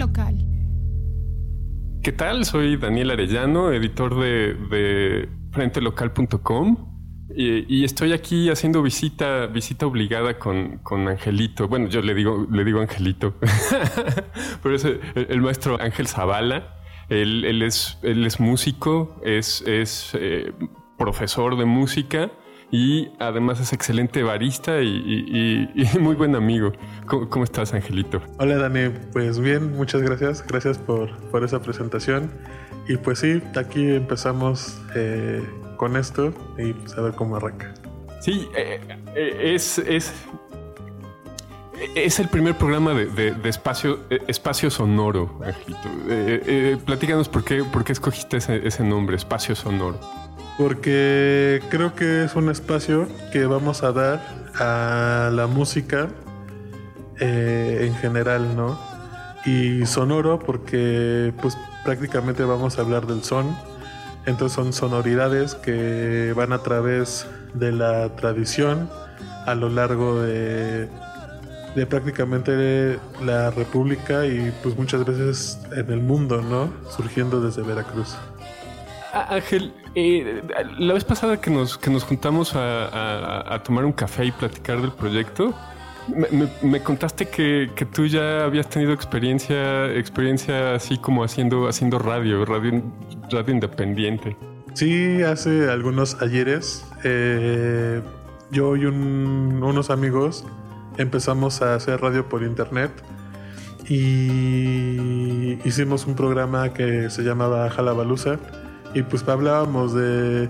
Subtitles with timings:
[0.00, 0.34] Local.
[2.02, 2.46] ¿Qué tal?
[2.46, 6.90] Soy Daniel Arellano, editor de, de frentelocal.com
[7.36, 11.68] y, estoy aquí haciendo visita, visita obligada con, con Angelito.
[11.68, 13.34] Bueno, yo le digo, le digo Angelito,
[14.62, 16.76] pero es el, maestro Ángel Zavala.
[17.08, 20.52] Él, él, es, él es músico, es, es eh,
[20.96, 22.30] profesor de música
[22.70, 25.68] y además es excelente barista y,
[26.00, 26.72] muy buen amigo.
[27.06, 28.22] ¿Cómo, estás, Angelito?
[28.38, 28.90] Hola, Dani.
[29.12, 30.46] Pues bien, muchas gracias.
[30.46, 32.30] Gracias por, por esa presentación.
[32.88, 35.42] Y pues sí, aquí empezamos eh,
[35.76, 37.74] con esto y pues a ver cómo arranca.
[38.20, 38.80] Sí, eh,
[39.16, 40.12] eh, es, es,
[41.94, 46.78] es el primer programa de, espacio, espacio sonoro, Angelito.
[46.84, 49.98] platícanos por qué, por qué escogiste ese, ese nombre, espacio sonoro
[50.58, 54.20] porque creo que es un espacio que vamos a dar
[54.56, 56.08] a la música
[57.18, 58.78] eh, en general, ¿no?
[59.46, 63.56] Y sonoro porque pues prácticamente vamos a hablar del son.
[64.26, 68.90] Entonces son sonoridades que van a través de la tradición
[69.46, 70.88] a lo largo de,
[71.74, 76.70] de prácticamente la República y pues muchas veces en el mundo, ¿no?
[76.90, 78.16] Surgiendo desde Veracruz.
[79.12, 80.42] Ángel, eh,
[80.78, 84.92] la vez pasada que nos, que nos juntamos a, tomar un café y platicar del
[84.92, 85.54] proyecto,
[86.62, 92.82] me, contaste que, tú ya habías tenido experiencia, experiencia así como haciendo, haciendo radio, radio,
[93.30, 94.36] radio independiente.
[94.74, 98.00] Sí, hace algunos ayeres, eh,
[98.50, 100.44] yo y unos amigos
[100.96, 102.90] empezamos a hacer radio por internet
[103.88, 108.38] y hicimos un programa que se llamaba Jalabaluza
[108.94, 110.48] y pues hablábamos de,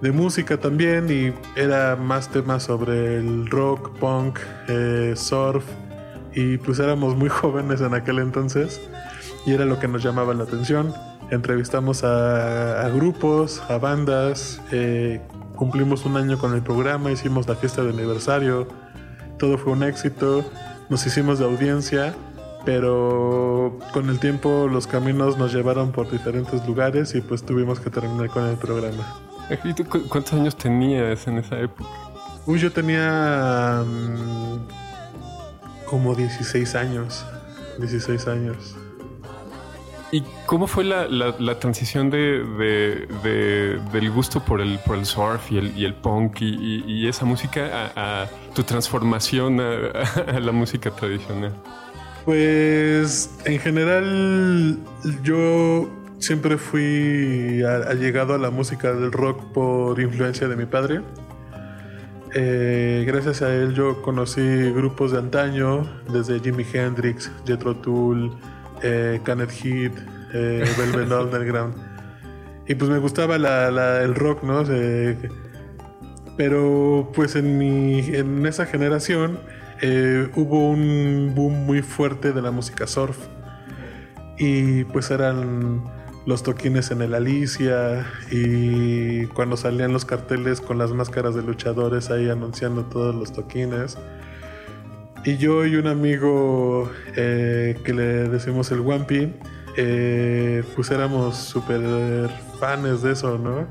[0.00, 4.38] de música también y era más temas sobre el rock, punk,
[4.68, 5.64] eh, surf
[6.34, 8.80] y pues éramos muy jóvenes en aquel entonces
[9.46, 10.92] y era lo que nos llamaba la atención.
[11.30, 15.20] Entrevistamos a, grupos, a bandas, eh,
[15.56, 18.68] cumplimos un año con el programa, hicimos la fiesta de aniversario,
[19.38, 20.44] todo fue un éxito,
[20.88, 22.14] nos hicimos de audiencia
[22.66, 27.88] pero con el tiempo los caminos nos llevaron por diferentes lugares y pues tuvimos que
[27.88, 29.20] terminar con el programa.
[29.64, 31.88] ¿Y tú cuántos años tenías en esa época?
[32.44, 34.66] Uy, yo tenía mm,
[35.88, 37.24] como 16 años.
[37.78, 38.76] 16 años.
[40.10, 43.06] ¿Y cómo fue la, la, transición de,
[43.92, 47.92] del gusto por el, por el surf y el, y el punk y, esa música
[47.94, 51.52] a, tu transformación a la música tradicional?
[52.26, 54.80] Pues en general
[55.22, 55.88] yo
[56.18, 61.02] siempre fui allegado a la música del rock por influencia de mi padre.
[62.34, 64.42] Eh, gracias a él yo conocí
[64.72, 68.36] grupos de antaño, desde Jimi Hendrix, Jethro Tull,
[68.82, 69.92] eh, Canet Heat,
[70.34, 71.74] eh, Velvet Underground.
[72.66, 74.64] Y pues me gustaba el rock, ¿no?
[76.36, 79.38] pero pues en, mi, en esa generación
[79.80, 83.16] eh, hubo un boom muy fuerte de la música surf.
[84.38, 85.84] Y pues eran
[86.26, 92.10] los toquines en el Alicia y cuando salían los carteles con las máscaras de luchadores
[92.10, 93.96] ahí anunciando todos los toquines.
[95.24, 99.32] Y yo y un amigo eh, que le decimos el Wampi,
[99.76, 101.80] eh, pues éramos súper
[102.60, 103.66] fans de eso, ¿no?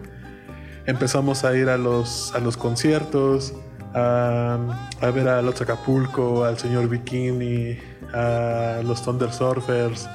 [0.86, 3.54] Empezamos a ir a los, a los conciertos,
[3.96, 7.78] a, ver a los Acapulco, al señor Bikini,
[8.14, 10.08] a los Thunder Surfers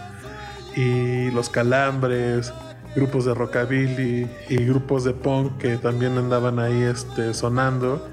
[0.77, 2.53] y los Calambres,
[2.95, 8.07] grupos de rockabilly y grupos de punk que también andaban ahí este, sonando.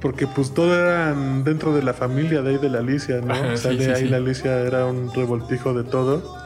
[0.00, 3.34] Porque pues todo eran dentro de la familia de ahí de la Alicia, ¿no?
[3.34, 6.44] de ahí la Alicia era un revoltijo de todo.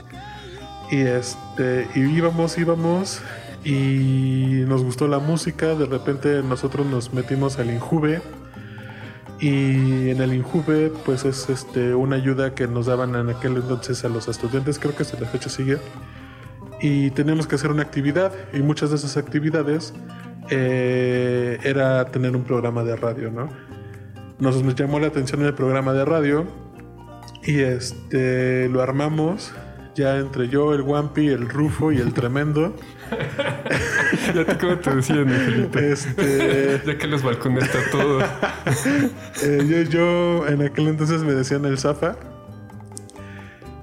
[0.93, 3.21] Y este, y íbamos, íbamos,
[3.65, 5.75] y nos gustó la música.
[5.75, 8.21] De repente nosotros nos metimos al Injuve
[9.41, 14.05] y en el Injuve, pues es este, una ayuda que nos daban en aquel entonces
[14.05, 15.79] a los estudiantes, creo que hasta la fecha sigue.
[16.81, 19.95] Y teníamos que hacer una actividad, y muchas de esas actividades
[20.51, 23.49] eh, era tener un programa de radio, ¿no?
[24.39, 26.47] Nos, nos llamó la atención el programa de radio
[27.43, 29.53] y este, lo armamos
[29.95, 32.75] ya entre yo, el Wampi, el Rufo y el Tremendo.
[34.35, 35.93] ya te como te decía, Felipe.
[35.93, 36.81] Este...
[36.87, 38.21] ya que los balcones está todo.
[39.43, 42.17] Eh, yo, en aquel entonces me decían el Zafa.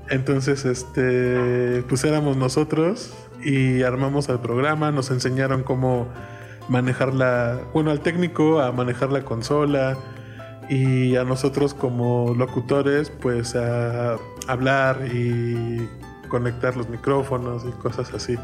[0.10, 3.14] Entonces, este, pues éramos nosotros
[3.44, 6.08] y armamos el programa, nos enseñaron cómo
[6.68, 9.98] manejar la, bueno, al técnico a manejar la consola,
[10.70, 14.18] y a nosotros como locutores pues a
[14.48, 15.88] hablar y
[16.30, 18.38] conectar los micrófonos y cosas así.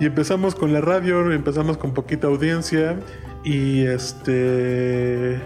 [0.00, 2.98] Y empezamos con la radio, empezamos con poquita audiencia
[3.44, 5.40] y este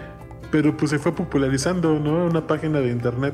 [0.51, 2.27] pero pues se fue popularizando, ¿no?
[2.27, 3.33] Una página de internet.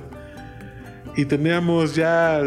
[1.17, 2.41] Y teníamos ya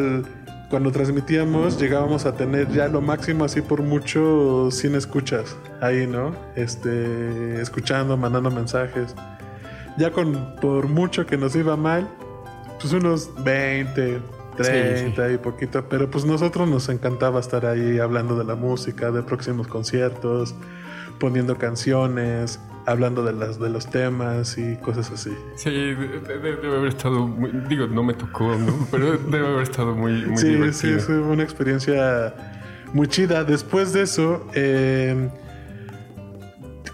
[0.71, 6.35] cuando transmitíamos llegábamos a tener ya lo máximo así por mucho 100 escuchas ahí, ¿no?
[6.57, 9.15] Este escuchando, mandando mensajes.
[9.99, 12.09] Ya con por mucho que nos iba mal,
[12.81, 14.23] pues unos 20,
[14.57, 19.23] 30 y poquito, pero pues nosotros nos encantaba estar ahí hablando de la música, de
[19.23, 20.55] próximos conciertos,
[21.19, 25.31] poniendo canciones, hablando de las de los temas y cosas así.
[25.57, 28.87] Sí, debe, haber estado, muy, digo, no me tocó, ¿no?
[28.91, 32.35] pero debe haber estado muy, muy sí, Sí, fue una experiencia
[32.93, 33.45] muy chida.
[33.45, 35.29] Después de eso, eh,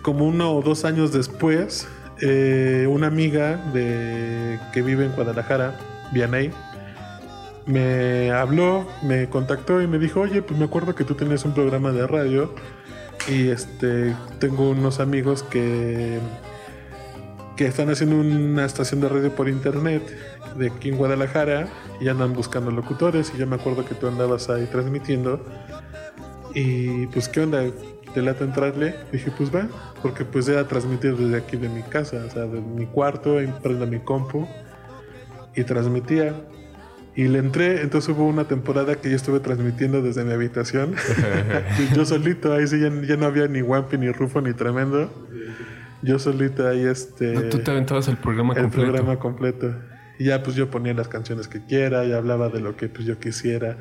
[0.02, 1.88] como uno o dos años después,
[2.20, 5.75] eh, una amiga de que vive en Guadalajara,
[6.12, 6.50] Vianey,
[7.69, 11.53] me habló, me contactó y me dijo, oye, pues me acuerdo que tú tenías un
[11.53, 12.55] programa de radio
[13.29, 16.19] y este tengo unos amigos que
[17.56, 20.03] que están haciendo una estación de radio por internet
[20.56, 21.69] de aquí en Guadalajara
[22.00, 25.44] y andan buscando locutores y yo me acuerdo que tú andabas ahí transmitiendo
[26.55, 27.65] y pues qué onda
[28.15, 29.69] te lata entrarle dije pues va
[30.00, 33.87] porque pues era transmitir desde aquí de mi casa o sea de mi cuarto prendo
[33.87, 34.47] mi compu
[35.55, 36.35] y transmitía
[37.19, 40.94] y le entré, entonces hubo una temporada que yo estuve transmitiendo desde mi habitación.
[41.97, 45.11] yo solito, ahí sí ya, no había ni Wampi, ni Rufo, ni Tremendo.
[46.00, 47.35] Yo solito ahí este...
[47.50, 48.76] tú te aventabas el programa completo.
[48.76, 49.75] El programa completo.
[50.20, 53.05] Y ya pues yo ponía las canciones que quiera y hablaba de lo que pues
[53.05, 53.79] yo quisiera.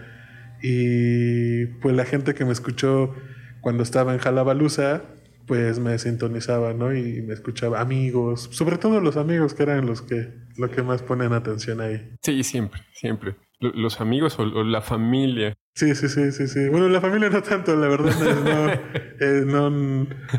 [0.64, 3.14] Y pues la gente que me escuchó
[3.62, 5.04] cuando estaba en Jalabaluza,
[5.48, 6.94] pues me sintonizaba, ¿no?
[6.94, 11.02] Y me escuchaba amigos, sobre todo los amigos que eran los que, lo que más
[11.02, 12.12] ponen atención ahí.
[12.22, 13.36] Sí, siempre, siempre.
[13.60, 15.56] Los amigos o, la familia.
[15.74, 16.68] Sí, sí, sí, sí, sí.
[16.70, 18.14] Bueno, la familia no tanto, la verdad,
[18.44, 18.72] no,
[19.26, 19.70] eh, no,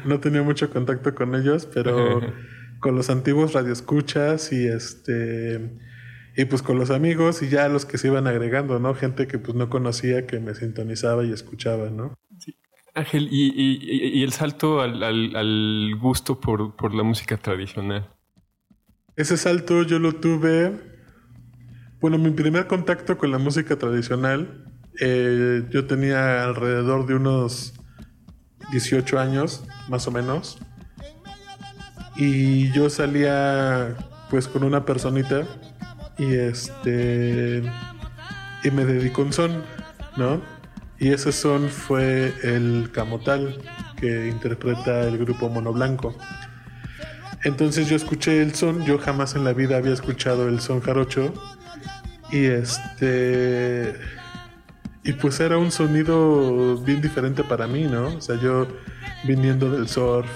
[0.04, 2.20] no tenía mucho contacto con ellos, pero
[2.80, 5.78] con los antiguos radioescuchas y este
[6.36, 8.94] y pues con los amigos y ya los que se iban agregando, ¿no?
[8.94, 12.14] Gente que pues no conocía que me sintonizaba y escuchaba, ¿no?
[12.98, 18.08] Ángel, y, el salto al, gusto por, la música tradicional.
[19.16, 20.72] Ese salto yo lo tuve.
[22.00, 24.64] Bueno, mi primer contacto con la música tradicional,
[25.00, 27.74] eh, yo tenía alrededor de unos
[28.72, 30.58] 18 años, más o menos.
[32.16, 33.96] Y yo salía
[34.30, 35.46] pues con una personita
[36.18, 37.62] y este
[38.64, 39.62] y me dedicó un son,
[40.16, 40.57] ¿no?
[40.98, 43.58] Y ese son fue el Camotal
[43.96, 46.16] que interpreta el grupo Mono Blanco.
[47.44, 51.32] Entonces yo escuché el son, yo jamás en la vida había escuchado el son jarocho
[52.32, 53.94] y este
[55.04, 58.08] y pues era un sonido bien diferente para mí, ¿no?
[58.08, 58.66] O sea, yo
[59.24, 60.28] viniendo del surf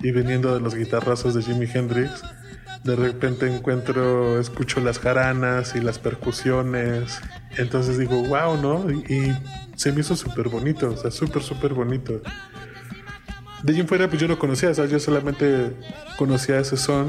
[0.00, 2.22] y viniendo de los guitarrazos de Jimi Hendrix,
[2.84, 7.20] de repente encuentro, escucho las jaranas y las percusiones,
[7.56, 8.86] entonces digo, wow, ¿no?
[9.82, 12.22] Se me hizo súper bonito, o sea, súper, súper bonito.
[13.64, 15.72] De allí en fuera, pues yo no conocía, o sea, yo solamente
[16.16, 17.08] conocía ese son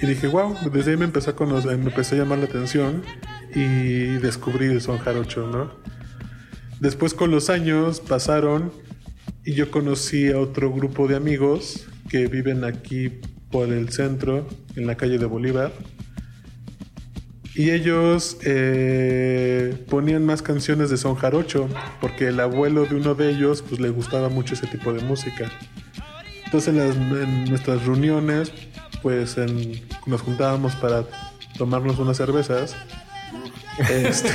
[0.00, 3.02] y dije, wow, desde ahí me empezó a conocer, me empezó a llamar la atención
[3.54, 5.70] y descubrí el son jarocho, ¿no?
[6.80, 8.72] Después con los años pasaron
[9.44, 14.86] y yo conocí a otro grupo de amigos que viven aquí por el centro, en
[14.86, 15.72] la calle de Bolívar
[17.58, 21.68] y ellos eh, ponían más canciones de son jarocho,
[22.00, 25.50] porque el abuelo de uno de ellos pues le gustaba mucho ese tipo de música.
[26.44, 28.52] Entonces en, nuestras reuniones
[29.02, 29.36] pues
[30.06, 31.02] nos juntábamos para
[31.56, 32.76] tomarnos unas cervezas.
[33.90, 34.30] Este,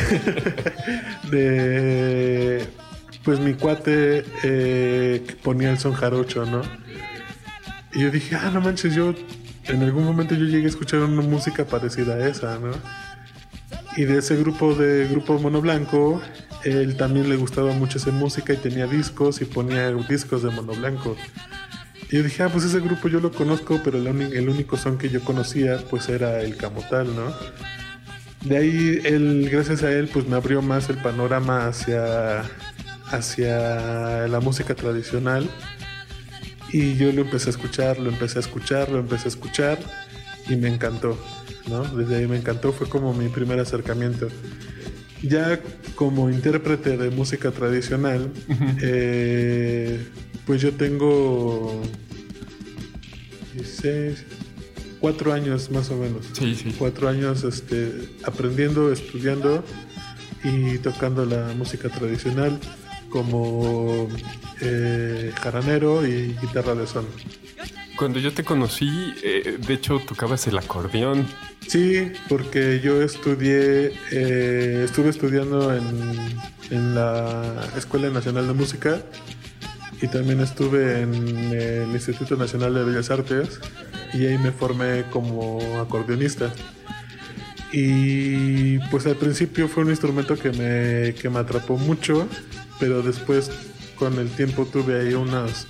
[1.32, 2.68] de,
[3.24, 6.62] pues mi cuate eh, ponía el son jarocho, ¿no?
[7.94, 9.16] Y yo dije, ah, no manches, yo
[9.64, 12.74] en algún momento yo llegué a escuchar una música parecida a esa, ¿no?
[13.96, 16.22] Y de ese grupo de Grupo Mono Blanco,
[16.64, 20.74] él también le gustaba mucho esa música y tenía discos y ponía discos de Mono
[20.74, 21.16] Blanco.
[22.10, 24.98] Y yo dije, ah, pues ese grupo yo lo conozco, pero el, el único son
[24.98, 27.34] que yo conocía pues era el Camotal, ¿no?
[28.46, 32.44] De ahí, él, gracias a él, pues me abrió más el panorama hacia,
[33.06, 35.50] hacia la música tradicional.
[36.72, 39.80] Y yo lo empecé a escuchar, lo empecé a escuchar, lo empecé a escuchar
[40.50, 41.18] y me encantó.
[41.96, 44.28] Desde ahí me encantó, fue como mi primer acercamiento.
[45.22, 45.62] Ya
[45.96, 48.32] como intérprete de música tradicional,
[48.82, 50.06] eh,
[50.46, 51.82] pues yo tengo
[53.54, 54.26] 16,
[55.00, 56.26] cuatro años más o menos.
[56.34, 56.76] Sí, sí.
[56.78, 59.64] Cuatro años este, aprendiendo, estudiando
[60.44, 62.60] y tocando la música tradicional
[63.10, 64.10] como
[64.60, 67.06] eh, jaranero y guitarra de son.
[67.98, 71.28] Cuando yo te conocí, eh, de hecho tocabas el acordeón.
[71.68, 75.86] Sí, porque yo estudié, eh, estuve estudiando en,
[76.72, 79.02] en la Escuela Nacional de Música
[80.02, 81.14] y también estuve en
[81.54, 83.60] el Instituto Nacional de Bellas Artes
[84.14, 86.52] y ahí me formé como acordeonista.
[87.72, 92.28] Y pues al principio fue un instrumento que me, que me atrapó mucho,
[92.80, 93.50] pero después
[93.96, 95.68] con el tiempo tuve ahí unas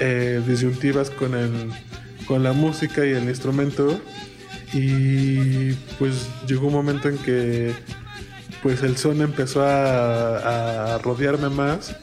[0.00, 1.70] eh, disyuntivas con, el,
[2.26, 4.00] con la música y el instrumento.
[4.72, 7.72] Y pues llegó un momento en que
[8.62, 11.94] pues el son empezó a, rodearme más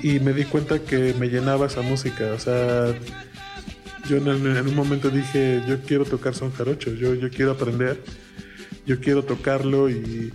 [0.00, 2.32] y me di cuenta que me llenaba esa música.
[2.34, 2.94] O sea,
[4.08, 8.02] yo en, un momento dije, yo quiero tocar son jarocho, yo, yo quiero aprender,
[8.86, 10.32] yo quiero tocarlo y,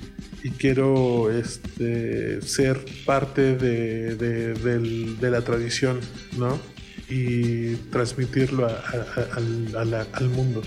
[0.58, 6.00] quiero este, ser parte de, de la tradición,
[6.38, 6.60] ¿no?
[7.16, 10.62] Y transmitirlo a- a- al- a la- al mundo.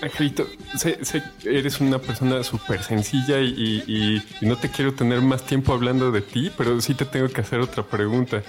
[0.00, 0.46] Angelito,
[0.76, 4.92] sé, sé que eres una persona súper sencilla y, y- y- y no te quiero
[4.94, 8.42] tener más tiempo hablando de ti, pero sí te tengo que hacer otra pregunta.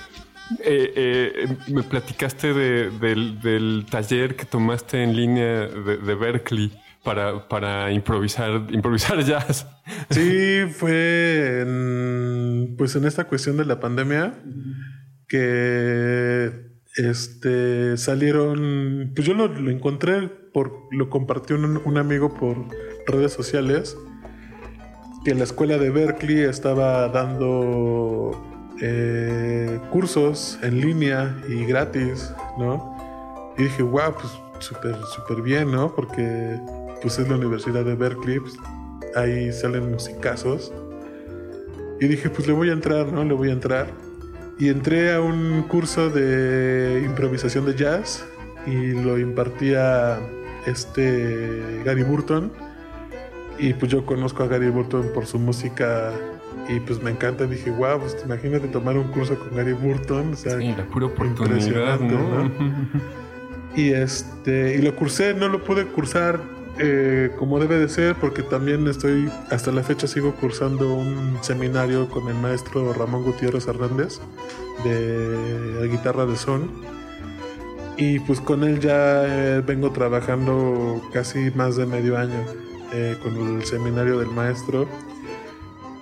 [0.63, 6.71] Eh, eh, me platicaste de- del, del taller que tomaste en línea de, de Berkeley
[7.03, 9.65] para, para improvisar, improvisar jazz.
[10.12, 14.36] Sí, fue en, pues en esta cuestión de la pandemia
[15.27, 16.66] que
[16.98, 22.58] este salieron, pues yo lo, lo encontré por, lo compartió un, un amigo por
[23.08, 23.96] redes sociales
[25.24, 28.32] que la escuela de Berkeley estaba dando
[28.82, 32.96] eh, cursos en línea y gratis, ¿no?
[33.58, 35.94] Y dije, wow, pues súper, súper bien, ¿no?
[35.94, 36.60] Porque
[37.01, 38.56] pues es la Universidad de Berkeley, pues,
[39.16, 40.72] ahí salen musicazos.
[42.00, 43.24] Y dije, pues le voy a entrar, ¿no?
[43.24, 43.88] Le voy a entrar.
[44.60, 48.26] Y entré a un curso de improvisación de jazz
[48.66, 50.20] y lo impartía
[50.66, 52.52] este Gary Burton.
[53.60, 56.12] Y pues yo conozco a Gary Burton por su música
[56.68, 57.46] y pues me encanta.
[57.46, 60.34] Dije, wow, pues imagínate tomar un curso con Gary Burton.
[60.34, 62.52] O sea, Sí, la pura oportunidad, Impresionante, ¿no?
[63.76, 68.43] y este y lo cursé, no lo pude cursar eh, como debe de ser porque
[68.43, 74.19] también estoy hasta la fecha sigo cursando un seminario con el maestro Ramón Gutiérrez Hernández
[74.84, 76.69] de la guitarra de son.
[77.98, 82.46] Y pues con él ya eh, vengo trabajando casi más de medio año
[82.93, 84.88] eh, con el seminario del maestro.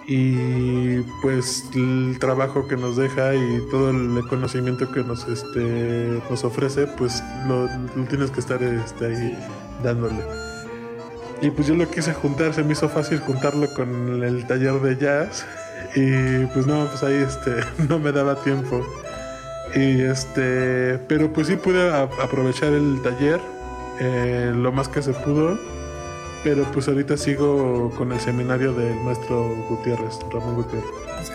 [0.07, 6.43] Y pues el trabajo que nos deja y todo el conocimiento que nos este nos
[6.43, 7.65] ofrece pues lo,
[7.95, 9.37] lo tienes que estar este, ahí
[9.83, 10.54] dándole
[11.41, 14.97] y pues yo lo quise juntar se me hizo fácil juntarlo con el taller de
[14.97, 15.45] jazz.
[15.95, 17.55] Y pues no pues ahí este
[17.89, 18.85] no me daba tiempo.
[19.75, 23.39] Y este pero pues sí pude aprovechar el taller
[23.99, 25.57] eh, lo más que se pudo.
[26.43, 30.85] Pero pues ahorita sigo con el seminario del maestro Gutiérrez, Ramón Gutiérrez.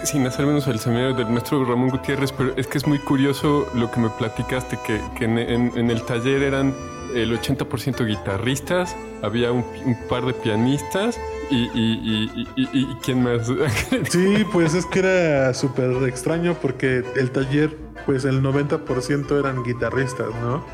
[0.04, 3.66] Sin hacer menos el seminario del maestro Ramón Gutiérrez, pero es que es muy curioso
[3.74, 6.72] lo que me platicaste, que, que en- en el taller eran
[7.14, 9.64] el 80% guitarristas, había un,
[10.08, 11.18] par de pianistas
[11.50, 13.48] y, y- y- y ¿quién más?
[14.10, 17.76] Sí, pues es que era súper extraño porque el taller,
[18.06, 20.64] pues el 90% eran guitarristas, ¿no?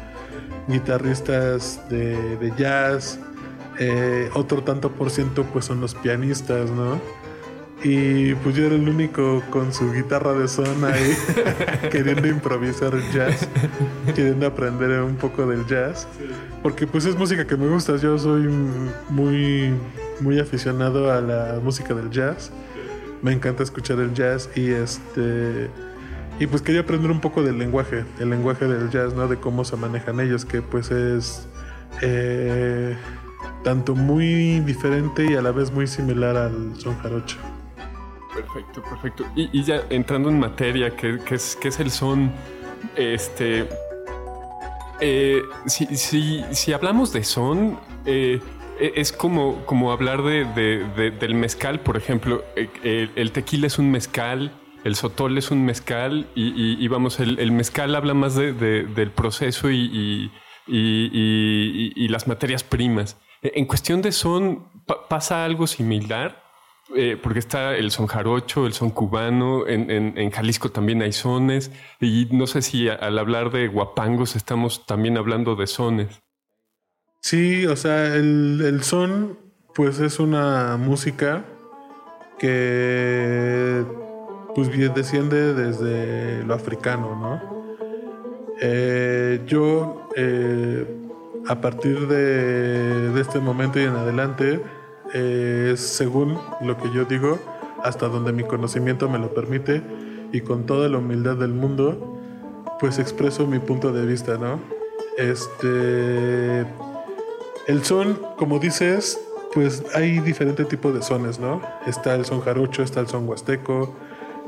[0.68, 3.18] Guitarristas de, de jazz,
[3.78, 7.00] eh, otro tanto por ciento pues son los pianistas, ¿no?
[7.84, 11.14] Y pues yo era el único con su guitarra de son ahí,
[11.90, 13.48] queriendo improvisar jazz,
[14.14, 16.08] queriendo aprender un poco del jazz,
[16.62, 18.48] porque pues es música que me gusta, yo soy
[19.10, 19.74] muy,
[20.20, 22.50] muy aficionado a la música del jazz,
[23.22, 25.70] me encanta escuchar el jazz y este...
[26.38, 29.26] Y pues quería aprender un poco del lenguaje, el lenguaje del jazz, ¿no?
[29.26, 31.48] De cómo se manejan ellos, que pues es
[32.02, 32.94] eh,
[33.64, 37.38] tanto muy diferente y a la vez muy similar al son jarocho.
[38.36, 39.24] Perfecto, perfecto.
[39.34, 42.30] Y, ya entrando en materia, que es, que es el son,
[42.96, 43.68] este...
[45.00, 48.40] eh, si, si, si hablamos de son, eh,
[48.78, 52.44] e- es como, como hablar de, de- de- del mezcal, por ejemplo.
[52.56, 54.52] Eh, El, el tequila es un mezcal,
[54.84, 59.70] el sotol es un mezcal, y, vamos, el, mezcal habla más de- de- del proceso
[59.70, 60.30] y,
[60.66, 63.16] y- las materias primas.
[63.42, 66.42] En cuestión de son, pa- pasa algo similar.
[66.94, 71.72] Eh, porque está el son jarocho, el son cubano, en, en- Jalisco también hay sones,
[72.00, 76.22] y no sé si al hablar de guapangos estamos también hablando de sones.
[77.20, 79.36] Sí, o sea, el, el son,
[79.74, 81.44] pues es una música
[82.38, 83.84] que
[84.54, 87.56] pues bien desciende desde lo africano, ¿no?
[88.60, 90.86] Eh, yo, eh,
[91.46, 94.62] a partir de, de, este momento y en adelante,
[95.14, 97.38] eh, según lo que yo digo,
[97.82, 99.82] hasta donde mi conocimiento me lo permite
[100.32, 102.18] y con toda la humildad del mundo,
[102.80, 104.60] pues expreso mi punto de vista, ¿no?
[105.16, 106.66] Este.
[107.66, 109.18] El son, como dices,
[109.52, 111.62] pues hay diferentes tipos de sones, ¿no?
[111.86, 113.94] Está el son jarocho, está el son huasteco,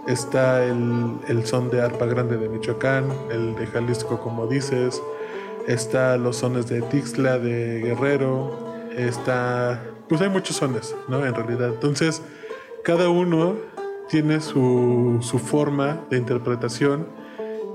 [0.06, 5.02] está el, son de arpa grande de Michoacán, el de Jalisco, como dices,
[5.66, 8.58] está los sones de Tixla, de Guerrero,
[8.96, 9.82] está...
[10.08, 11.24] Pues hay muchos sones, ¿no?
[11.24, 11.68] En realidad.
[11.68, 12.22] Entonces,
[12.82, 13.56] cada uno
[14.08, 17.06] tiene su, su forma de interpretación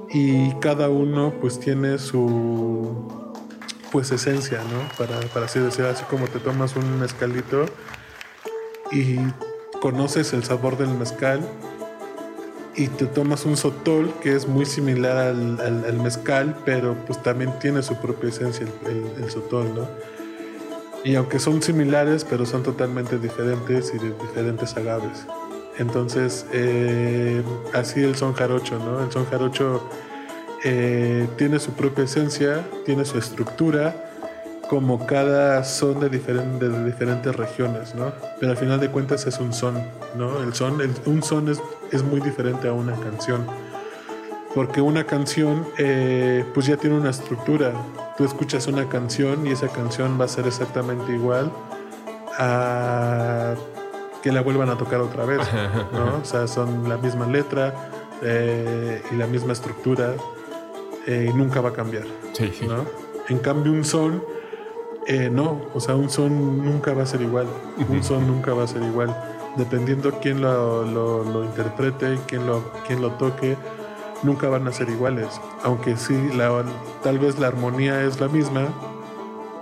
[0.10, 3.08] y cada uno pues tiene su
[3.92, 4.98] pues esencia, ¿no?
[4.98, 7.66] Para, para así decir, así como te tomas un mezcalito
[8.92, 9.18] y
[9.80, 11.42] conoces el sabor del mezcal
[12.76, 17.84] y te tomas un sotol que es muy similar al, mezcal, pero pues también tiene
[17.84, 19.88] su propia esencia el, sotol, ¿no?
[21.04, 25.26] Y aunque son similares, pero son totalmente diferentes y de diferentes agaves.
[25.78, 27.44] Entonces, eh,
[27.74, 29.04] así el son jarocho, ¿no?
[29.04, 29.90] El son jarocho
[30.64, 34.12] eh, tiene su propia esencia, tiene su estructura,
[34.70, 38.14] como cada son de, de diferentes regiones, ¿no?
[38.40, 39.76] Pero al final de cuentas es un son,
[40.16, 40.42] ¿no?
[40.42, 43.46] El son, un son es, es, muy diferente a una canción.
[44.56, 47.74] Porque una canción, eh, pues ya tiene una estructura.
[48.18, 51.52] Tú escuchas una canción y esa canción va a ser exactamente igual
[52.38, 53.56] a
[54.22, 55.42] que la vuelvan a tocar otra vez,
[55.92, 56.20] ¿no?
[56.22, 57.74] O sea, son la misma letra
[58.22, 60.16] eh, y la misma estructura
[61.06, 62.06] eh, y nunca va a cambiar.
[62.32, 62.66] Sí, sí.
[62.66, 62.86] ¿no?
[63.28, 64.24] En cambio, un son,
[65.08, 67.48] eh, no, o sea, un son nunca va a ser igual.
[67.90, 69.16] Un son nunca va a ser igual.
[69.58, 73.58] Dependiendo quién lo, lo, interprete, quién lo, quién lo toque,
[74.24, 75.28] nunca van a ser iguales.
[75.64, 76.64] Aunque sí, la,
[77.04, 78.68] tal vez la armonía es la misma,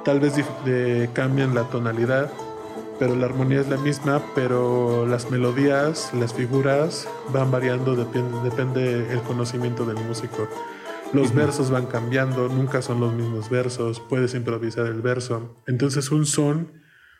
[0.03, 0.33] tal vez
[1.13, 2.31] cambian la tonalidad,
[2.99, 9.11] pero la armonía es la misma, pero las melodías, las figuras van variando, depende, depende
[9.11, 10.47] el conocimiento del músico.
[11.13, 15.55] Los versos van cambiando, nunca son los mismos versos, puedes improvisar el verso.
[15.67, 16.73] Entonces un son,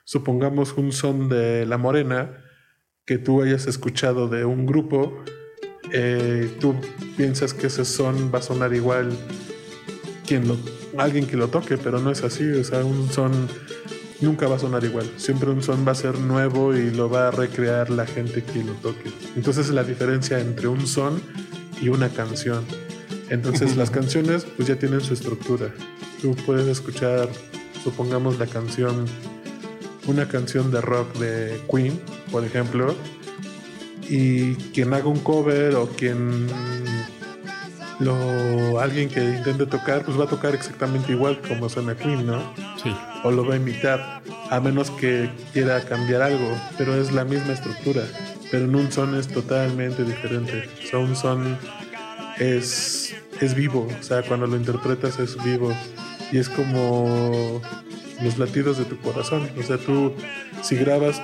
[0.06, 2.38] supongamos un son de La Morena,
[3.06, 5.24] que tú hayas escuchado de un grupo,
[5.94, 6.76] eh, tú
[7.18, 9.12] piensas que ese son va a sonar igual
[10.26, 10.58] quien lo,
[10.98, 13.50] alguien que lo toque, pero no es así, o sea, un son
[14.22, 15.10] nunca va a sonar igual.
[15.18, 18.64] Siempre un son va a ser nuevo y lo va a recrear la gente que
[18.64, 19.12] lo toque.
[19.36, 21.22] Entonces la diferencia entre un son
[21.82, 22.64] y una canción.
[23.30, 25.74] Entonces las canciones pues ya tienen su estructura.
[26.22, 27.30] Tú puedes escuchar,
[27.84, 29.06] supongamos la canción,
[30.08, 32.00] una canción de rock de Queen,
[32.32, 32.96] por ejemplo,
[34.12, 36.48] y quien haga un cover o quien
[38.00, 42.40] lo alguien que intente tocar, pues va a tocar exactamente igual como suena Queen, ¿no?
[42.84, 42.94] Sí.
[43.24, 47.54] O lo va a imitar, a menos que quiera cambiar algo, pero es la misma
[47.54, 48.04] estructura.
[48.50, 50.68] Pero en un son es totalmente diferente.
[50.84, 51.58] O sea, un son
[52.38, 55.74] es, es vivo, o sea, cuando lo interpretas es vivo
[56.34, 57.62] y es como
[58.22, 60.14] los latidos de tu corazón, o sea, tú
[60.64, 61.22] si grabas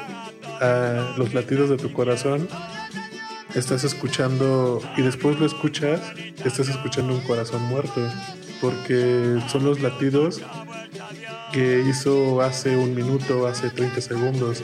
[0.61, 2.47] ah, los latidos de tu corazón,
[3.59, 6.01] estás escuchando y después lo escuchas,
[6.45, 8.01] estás escuchando un corazón muerto,
[8.61, 10.41] porque son los latidos
[11.51, 14.63] que hizo hace un minuto, hace 30 segundos,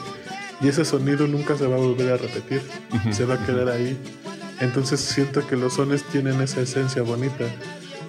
[0.62, 2.62] y ese sonido nunca se va a volver a repetir,
[3.12, 3.98] se va a quedar ahí.
[4.60, 7.46] Entonces siento que los sones tienen esa esencia bonita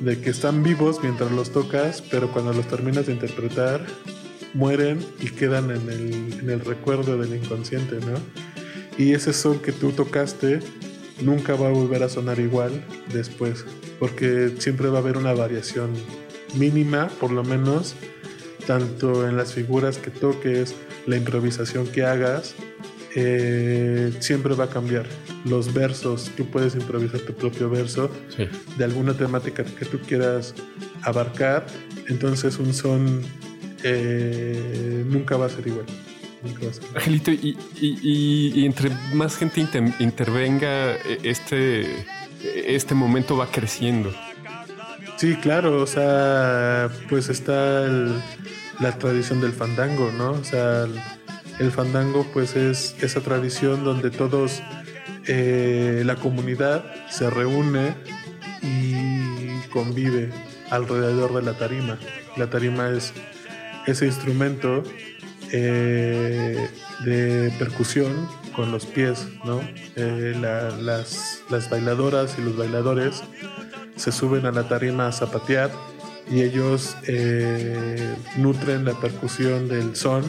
[0.01, 3.85] de que están vivos mientras los tocas, pero cuando los terminas de interpretar,
[4.53, 8.44] mueren y quedan en el, recuerdo del inconsciente, ¿no?
[8.99, 10.61] Y ese son que tú tocaste
[11.21, 13.65] nunca va a volver a sonar igual después,
[13.99, 15.93] porque siempre va a haber una variación
[16.57, 17.95] mínima, por lo menos,
[18.67, 20.75] tanto en las figuras que toques,
[21.07, 22.55] la improvisación que hagas,
[23.17, 25.07] eh, siempre va a cambiar.
[25.45, 28.11] Los versos, tú puedes improvisar tu propio verso
[28.79, 30.55] de alguna temática que tú quieras
[31.03, 31.67] abarcar,
[32.09, 33.23] entonces un son
[33.83, 35.87] eh, nunca va a ser igual.
[36.95, 39.67] Angelito, y, entre más gente
[39.99, 42.07] intervenga, e, este,
[42.43, 44.13] este momento va creciendo.
[45.17, 47.87] Sí, claro, o sea, pues está
[48.81, 50.33] la tradición del fandango, ¿no?
[50.33, 50.87] O sea,
[51.59, 54.63] el fandango pues es esa tradición donde todos,
[55.27, 57.95] eh, la comunidad se reúne
[58.63, 60.31] y convive
[60.71, 61.99] alrededor de la tarima.
[62.37, 63.13] La tarima es
[63.87, 64.83] ese instrumento
[65.57, 66.69] eh,
[67.05, 69.61] de percusión con los pies, ¿no?
[69.95, 73.23] Eh, las, las bailadoras y los bailadores
[73.95, 75.71] se suben a la tarima a zapatear
[76.29, 80.25] y ellos eh, nutren la percusión del son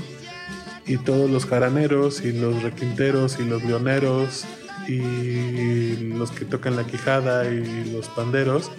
[0.85, 4.45] y todos los jaraneros y los requinteros y los leoneros
[4.87, 8.69] y los que tocan la quijada y los panderos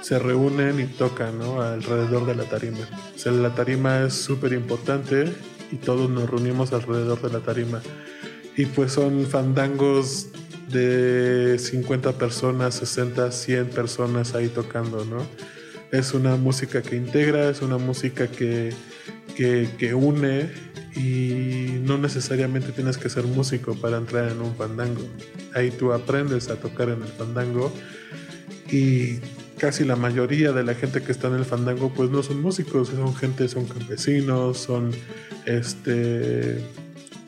[0.00, 2.86] se reúnen y tocan alrededor de la tarima.
[3.24, 5.32] la tarima es súper importante
[5.72, 7.82] y todos nos reunimos alrededor de la tarima.
[8.56, 10.28] Y pues son fandangos
[10.68, 15.26] de 50 personas, 60, 100 personas ahí tocando, ¿no?
[15.90, 18.72] Es una música que integra, es una música que,
[19.36, 20.50] que, une
[20.94, 25.02] y no necesariamente tienes que ser músico para entrar en un fandango.
[25.54, 27.72] Ahí tú aprendes a tocar en el fandango
[28.70, 29.18] y
[29.62, 32.88] casi la mayoría de la gente que está en el fandango pues no son músicos,
[32.88, 34.90] son gente, son campesinos, son
[35.46, 36.58] este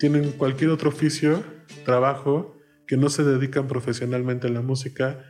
[0.00, 1.44] tienen cualquier otro oficio,
[1.84, 2.56] trabajo
[2.88, 5.24] que no se dedican profesionalmente a la música,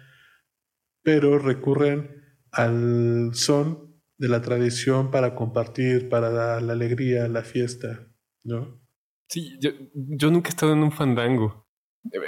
[1.02, 8.08] pero recurren al son de la tradición para compartir, para la, la alegría, la fiesta,
[8.44, 8.80] ¿no?
[9.28, 11.68] Sí, yo, yo, nunca he estado en un fandango.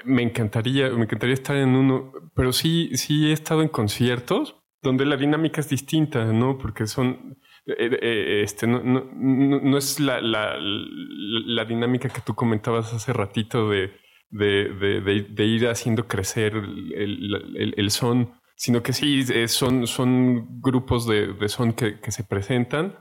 [0.05, 4.56] Me encantaría, me encantaría estar en uno, pero sí, sí he estado en conciertos
[4.87, 6.57] donde la dinámica es distinta, ¿no?
[6.59, 13.69] Porque son, eh, eh, este, no, es la, la, dinámica que tú comentabas hace ratito
[13.69, 13.93] de,
[14.31, 21.75] de, ir haciendo crecer el, son sino que sí, son, son grupos de, de son
[21.75, 22.97] que, que, se presentan,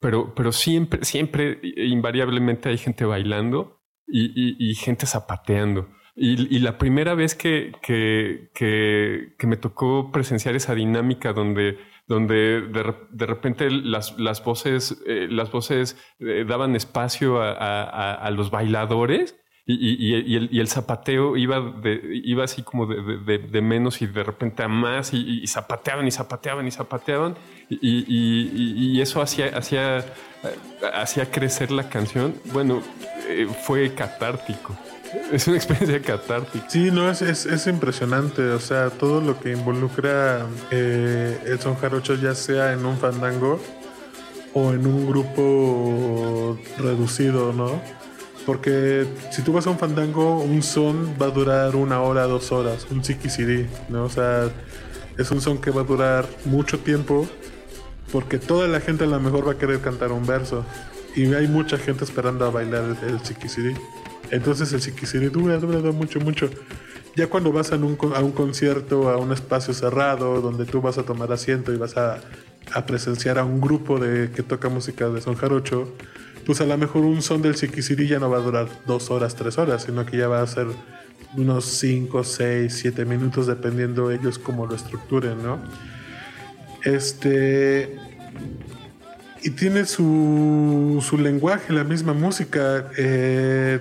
[0.00, 5.88] pero, pero siempre, siempre, invariablemente hay gente bailando y, y, gente zapateando.
[6.22, 11.78] Y, y, la primera vez que, que, que, me tocó presenciar esa dinámica donde,
[12.08, 18.30] donde de, de repente las, las voces, eh, las voces eh, daban espacio a, a,
[18.32, 21.74] los bailadores, y, el, zapateo iba,
[22.10, 26.70] iba así como de, menos y de repente a más y, zapateaban y zapateaban y
[26.70, 27.34] zapateaban
[27.70, 30.04] y, eso hacía, hacía,
[30.92, 32.34] hacía crecer la canción.
[32.52, 32.82] Bueno,
[33.26, 34.76] eh, fue catártico.
[35.32, 36.68] Es una experiencia catártica.
[36.68, 38.42] Sí, no, es, es, impresionante.
[38.50, 43.60] O sea, todo lo que involucra eh, el son jarocho, ya sea en un fandango
[44.52, 47.80] o en un grupo reducido, ¿no?
[48.46, 52.50] Porque si tú vas a un fandango, un son va a durar una hora, dos
[52.52, 54.04] horas, un CD, ¿no?
[54.04, 54.48] O sea,
[55.18, 57.28] es un son que va a durar mucho tiempo
[58.10, 60.64] porque toda la gente a lo mejor va a querer cantar un verso
[61.14, 63.76] y hay mucha gente esperando a bailar el CD.
[64.30, 66.50] Entonces el CD dura, dura, dura mucho, mucho.
[67.16, 70.98] Ya cuando vas a un, a un concierto, a un espacio cerrado, donde tú vas
[70.98, 72.20] a tomar asiento y vas a,
[72.72, 75.92] a presenciar a un grupo de que toca música de son jarocho,
[76.46, 79.34] pues a lo mejor un son del Chiquisiri ya no va a durar dos horas,
[79.34, 80.68] tres horas, sino que ya va a ser
[81.36, 85.58] unos cinco, seis, siete minutos, dependiendo ellos cómo lo estructuren, ¿no?
[86.84, 87.96] Este.
[89.42, 92.90] Y tiene su, su lenguaje, la misma música.
[92.96, 93.80] Eh,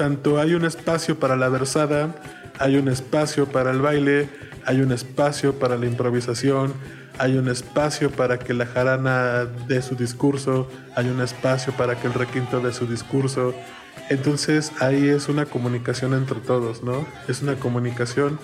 [0.00, 2.14] tanto hay un espacio para la versada,
[2.58, 4.30] hay un espacio para el baile,
[4.64, 6.72] hay un espacio para la improvisación,
[7.18, 12.06] hay un espacio para que la jarana dé su discurso, hay un espacio para que
[12.06, 13.52] el requinto dé su discurso.
[14.08, 17.06] Entonces ahí es una comunicación entre todos, ¿no?
[17.28, 18.38] Es una comunicación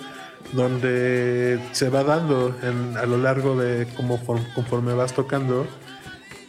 [0.52, 2.54] donde se va dando
[3.00, 4.22] a lo largo de como
[4.54, 5.66] conforme vas tocando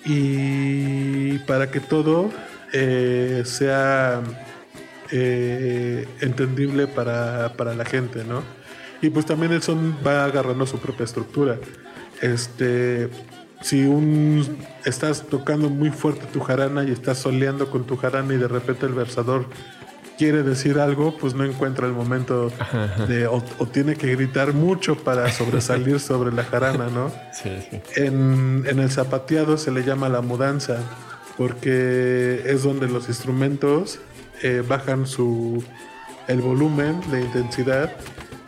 [0.04, 2.30] y para que todo
[2.74, 4.22] eh, sea
[5.12, 8.44] eh, entendible para, para la gente, ¿no?
[9.02, 11.58] Y pues también el son va agarrando su propia estructura.
[12.22, 13.10] Este,
[13.62, 18.38] si un estás tocando muy fuerte tu jarana y estás soleando con tu jarana y
[18.38, 19.46] de repente el versador
[20.18, 22.52] quiere decir algo, pues no encuentra el momento
[23.08, 23.42] de o,
[23.72, 27.12] tiene que gritar mucho para sobresalir sobre la jarana, ¿no?
[27.32, 27.80] Sí, sí.
[27.96, 30.80] En, en el zapateado se le llama la mudanza
[31.38, 34.00] porque es donde los instrumentos
[34.42, 35.64] eh, bajan su
[36.28, 37.96] el volumen de intensidad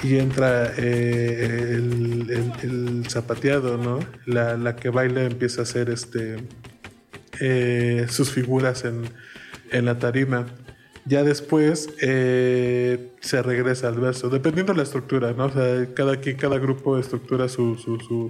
[0.04, 3.99] y entra eh, el, zapateado, ¿no?
[4.25, 6.38] La, que baila empieza a hacer este
[7.39, 9.10] eh, sus figuras en,
[9.86, 10.45] la tarima.
[11.06, 15.45] Ya después se regresa al verso, dependiendo de la estructura, ¿no?
[15.45, 18.30] O sea, cada, cada grupo estructura su, su,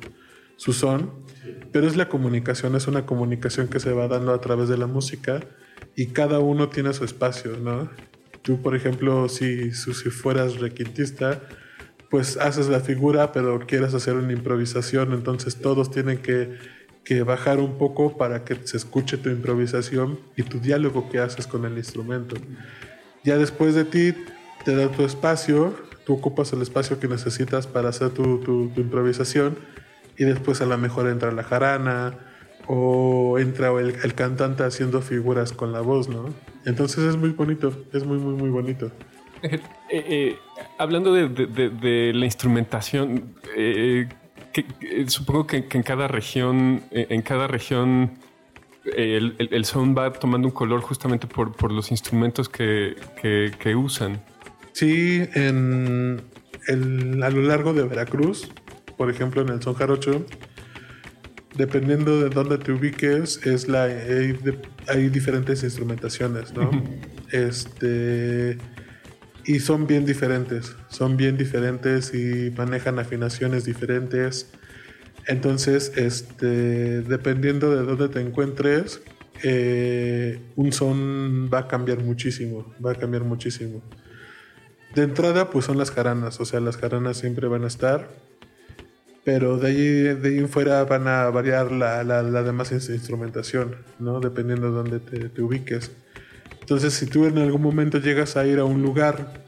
[0.55, 1.11] su son,
[1.71, 4.87] pero es la comunicación, es una comunicación que se va dando a través de la
[4.87, 5.41] música
[5.95, 7.89] y cada uno tiene su espacio, ¿no?
[8.41, 11.41] Tú, por ejemplo, si, si fueras requintista,
[12.09, 16.57] pues haces la figura, pero quieres hacer una improvisación, entonces todos tienen que,
[17.03, 21.47] que bajar un poco para que se escuche tu improvisación y tu diálogo que haces
[21.47, 22.35] con el instrumento.
[23.23, 24.13] Ya después de ti
[24.63, 29.57] te da tu espacio, tú ocupas el espacio que necesitas para hacer tu, tu, improvisación
[30.17, 32.17] y después a lo mejor entra la jarana
[32.71, 36.29] o entra el, el, cantante haciendo figuras con la voz, ¿no?
[36.65, 38.91] Entonces es muy bonito, es muy, muy, muy bonito.
[39.41, 40.37] Eh, eh,
[40.77, 44.07] hablando de, de, de, la instrumentación, eh,
[45.07, 48.19] supongo que, en cada región, en cada región
[48.83, 54.21] el, el, son va tomando un color justamente por, por los instrumentos que, que, usan.
[54.73, 56.21] Sí, en
[56.67, 58.51] el, a lo largo de Veracruz,
[58.95, 60.23] por ejemplo en el son jarocho,
[61.55, 66.69] dependiendo de dónde te ubiques, es la, hay, diferentes instrumentaciones, ¿no?
[67.31, 68.57] este
[69.45, 74.51] y son bien diferentes, son bien diferentes y manejan afinaciones diferentes.
[75.25, 79.01] Entonces, este, dependiendo de dónde te encuentres,
[79.41, 83.81] eh, un son va a cambiar muchísimo, va a cambiar muchísimo.
[84.93, 88.09] De entrada, pues son las jaranas, o sea, las jaranas siempre van a estar,
[89.23, 93.75] pero de ahí, de ahí en fuera van a variar la, la, la demás instrumentación,
[93.99, 94.19] ¿no?
[94.19, 95.91] Dependiendo de dónde te, te ubiques.
[96.61, 99.43] Entonces, si tú en algún momento llegas a ir a un lugar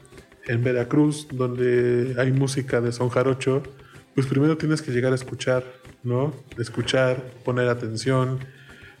[0.46, 3.62] en Veracruz donde hay música de son jarocho,
[4.14, 5.64] pues primero tienes que llegar a escuchar,
[6.02, 6.34] ¿no?
[6.58, 8.40] Escuchar, poner atención,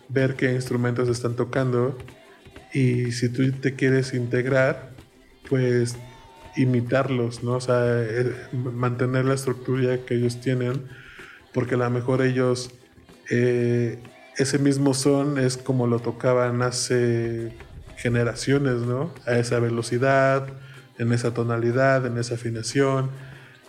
[0.08, 1.98] ver qué instrumentos están tocando
[2.72, 4.90] y si tú te quieres integrar,
[5.48, 5.96] pues
[6.56, 7.54] imitarlos, ¿no?
[7.54, 10.86] O sea, eh, mantener la estructura que ellos tienen,
[11.52, 12.70] porque a lo mejor ellos,
[13.30, 13.98] eh,
[14.36, 17.52] ese mismo son es como lo tocaban hace
[17.96, 19.12] generaciones, ¿no?
[19.26, 20.48] A esa velocidad,
[20.98, 23.10] en esa tonalidad, en esa afinación.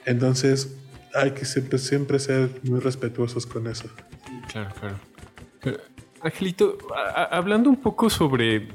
[0.06, 0.76] Entonces
[1.14, 3.90] hay que siempre, siempre ser muy respetuosos con eso.
[4.52, 4.98] Claro, claro.
[6.22, 6.78] Angelito,
[7.32, 8.70] hablando un poco sobre,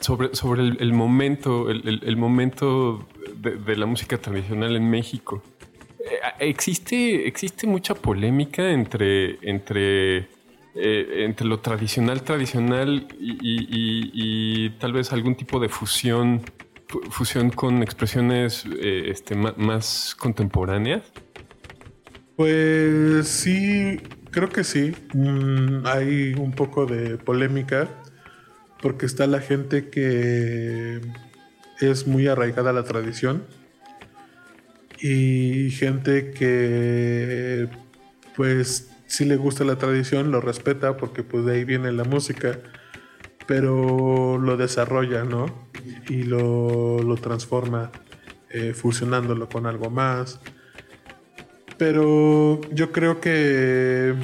[0.00, 5.42] sobre, sobre el, momento, el, momento de, la música tradicional en México,
[6.00, 10.28] eh, existe, existe mucha polémica entre, entre
[10.74, 16.42] eh, entre lo tradicional, tradicional y, tal vez algún tipo de fusión,
[17.10, 21.02] fusión con expresiones eh, este, más contemporáneas?
[22.36, 24.94] Pues sí, creo que sí.
[25.12, 27.99] Mm, hay un poco de polémica
[28.80, 31.00] porque está la gente que
[31.80, 33.44] es muy arraigada a la tradición
[35.00, 37.68] y gente que
[38.36, 42.60] pues si le gusta la tradición, lo respeta porque pues de ahí viene la música,
[43.46, 45.68] pero lo desarrolla, ¿no?
[46.08, 47.90] Y lo, transforma
[48.50, 50.40] eh, fusionándolo con algo más.
[51.76, 54.14] Pero yo creo que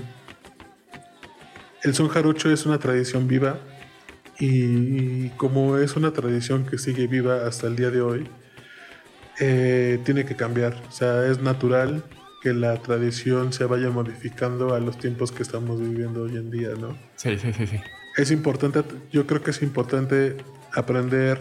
[1.83, 3.59] el son jarocho es una tradición viva
[4.39, 8.29] y como es una tradición que sigue viva hasta el día de hoy,
[9.39, 10.75] eh, tiene que cambiar.
[10.89, 12.05] O sea, es natural
[12.43, 16.71] que la tradición se vaya modificando a los tiempos que estamos viviendo hoy en día,
[16.79, 16.97] ¿no?
[17.17, 17.81] Sí, sí, sí, sí.
[18.17, 20.37] Es importante, yo creo que es importante
[20.75, 21.41] aprender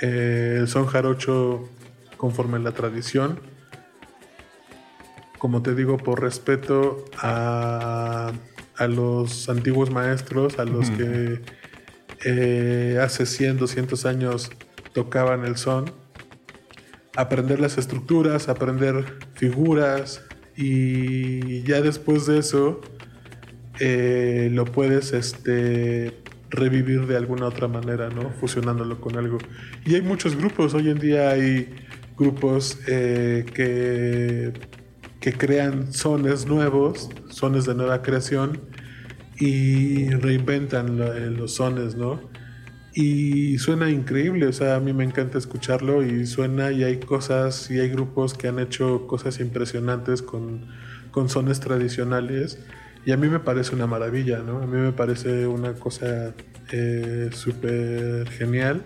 [0.00, 1.68] eh, el son jarocho
[2.16, 3.40] conforme a la tradición.
[5.38, 8.32] Como te digo, por respeto a,
[8.76, 11.40] a los antiguos maestros, a los que
[12.24, 14.50] eh, hace 100, 200 años
[14.92, 15.92] tocaban el son
[17.18, 20.22] aprender las estructuras, aprender figuras
[20.56, 22.80] y ya después de eso
[23.80, 26.16] eh, lo puedes este,
[26.48, 28.30] revivir de alguna otra manera, ¿no?
[28.30, 29.38] Fusionándolo con algo.
[29.84, 31.74] Y hay muchos grupos, hoy en día hay
[32.16, 34.52] grupos eh, que,
[35.18, 38.60] que crean sones nuevos, sones de nueva creación
[39.38, 42.20] y reinventan los sones, ¿no?
[43.00, 47.70] y suena increíble, o sea, a mí me encanta escucharlo y suena y hay cosas
[47.70, 50.66] y hay grupos que han hecho cosas impresionantes con,
[51.12, 52.58] con sones tradicionales
[53.04, 54.58] y a mí me parece una maravilla, ¿no?
[54.58, 56.34] A mí me parece una cosa
[56.72, 58.82] eh, súper genial,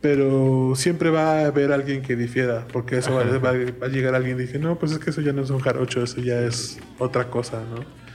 [0.00, 4.38] pero siempre va a haber alguien que difiera, porque eso va, va, a llegar alguien
[4.38, 6.78] y dice, no, pues es que eso ya no es un jarocho, eso ya es
[6.98, 8.05] otra cosa, ¿no?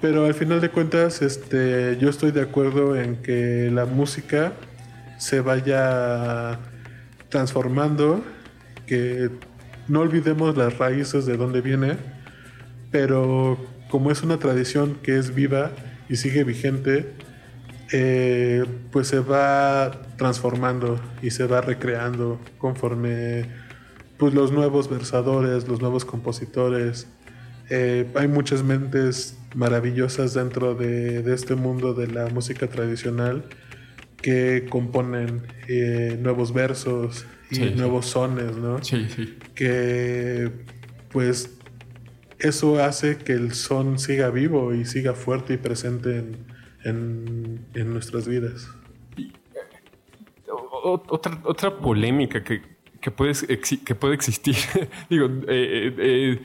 [0.00, 4.52] Pero al final de cuentas, este, yo estoy de acuerdo en que la música
[5.18, 6.58] se vaya
[7.28, 8.22] transformando,
[8.86, 9.30] que
[9.88, 11.96] no olvidemos las raíces de dónde viene,
[12.90, 15.70] pero como es una tradición que es viva
[16.08, 17.12] y sigue vigente,
[17.92, 23.46] eh, pues se va transformando y se va recreando conforme
[24.16, 27.06] pues, los nuevos versadores, los nuevos compositores.
[27.70, 33.44] Eh, hay muchas mentes maravillosas dentro de, este mundo de la música tradicional
[34.20, 38.82] que componen eh, nuevos versos y nuevos sones, ¿no?
[38.82, 39.38] Sí, sí.
[39.54, 40.50] Que
[41.10, 41.58] pues
[42.38, 46.24] eso hace que el son siga vivo y siga fuerte y presente
[46.84, 48.68] en, nuestras vidas.
[50.82, 52.60] otra, otra polémica que,
[53.10, 53.32] puede,
[53.84, 54.56] que puede existir,
[55.10, 56.42] digo, eh, eh,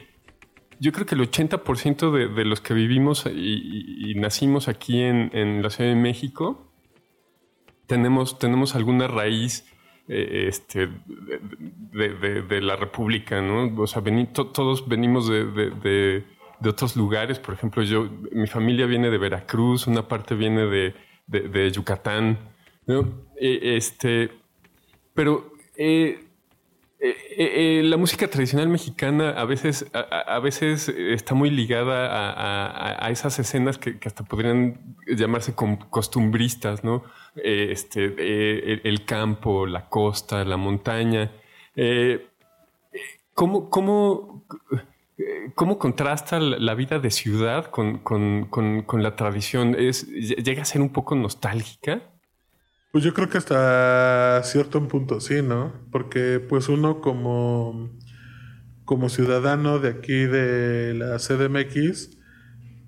[0.79, 5.69] yo creo que el 80% de, de, los que vivimos y, nacimos aquí en, la
[5.69, 6.71] Ciudad de México
[7.85, 9.65] tenemos, tenemos alguna raíz
[10.07, 10.89] eh, este,
[11.91, 13.81] de, la República, ¿no?
[13.81, 14.01] O sea,
[14.33, 16.23] todos venimos de,
[16.63, 17.39] otros lugares.
[17.39, 20.65] Por ejemplo, yo, mi familia viene de Veracruz, una parte viene
[21.27, 22.37] de, Yucatán,
[22.85, 23.27] ¿no?
[23.39, 24.31] E, este,
[25.13, 26.28] pero eh,
[27.01, 33.09] eh, eh, eh, la música tradicional mexicana a veces, a, veces está muy ligada a,
[33.09, 37.03] esas escenas que, hasta podrían llamarse costumbristas, ¿no?
[37.35, 41.31] este, el, campo, la costa, la montaña.
[43.33, 44.45] ¿cómo, cómo,
[45.55, 49.73] cómo, contrasta la vida de ciudad con, con la tradición?
[49.79, 52.01] ¿Es, ¿Llega a ser un poco nostálgica?
[52.91, 55.73] Pues yo creo que hasta cierto punto sí, ¿no?
[55.91, 57.91] Porque pues uno como,
[58.85, 62.17] como ciudadano de aquí de la CDMX,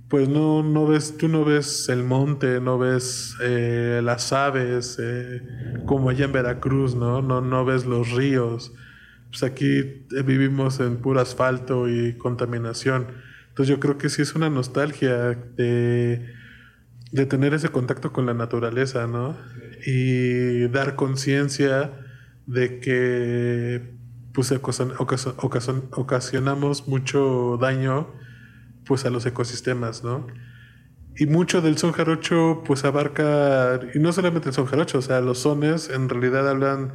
[0.09, 5.41] pues no, no ves, tú no ves el monte, no ves eh, las aves, eh,
[5.85, 7.21] como allá en Veracruz, ¿no?
[7.21, 7.41] ¿no?
[7.41, 8.73] No ves los ríos.
[9.29, 13.07] Pues aquí vivimos en puro asfalto y contaminación.
[13.49, 15.15] Entonces yo creo que sí es una nostalgia
[15.55, 16.33] de,
[17.11, 19.37] de tener ese contacto con la naturaleza, ¿no?
[19.85, 21.93] Y dar conciencia
[22.45, 23.93] de que
[24.33, 24.51] pues
[25.91, 28.07] ocasionamos mucho daño
[28.85, 30.27] pues a los ecosistemas, ¿no?
[31.15, 35.19] Y mucho del son jarocho pues abarca, y no solamente el son jarocho, o sea,
[35.21, 36.93] los sones en realidad hablan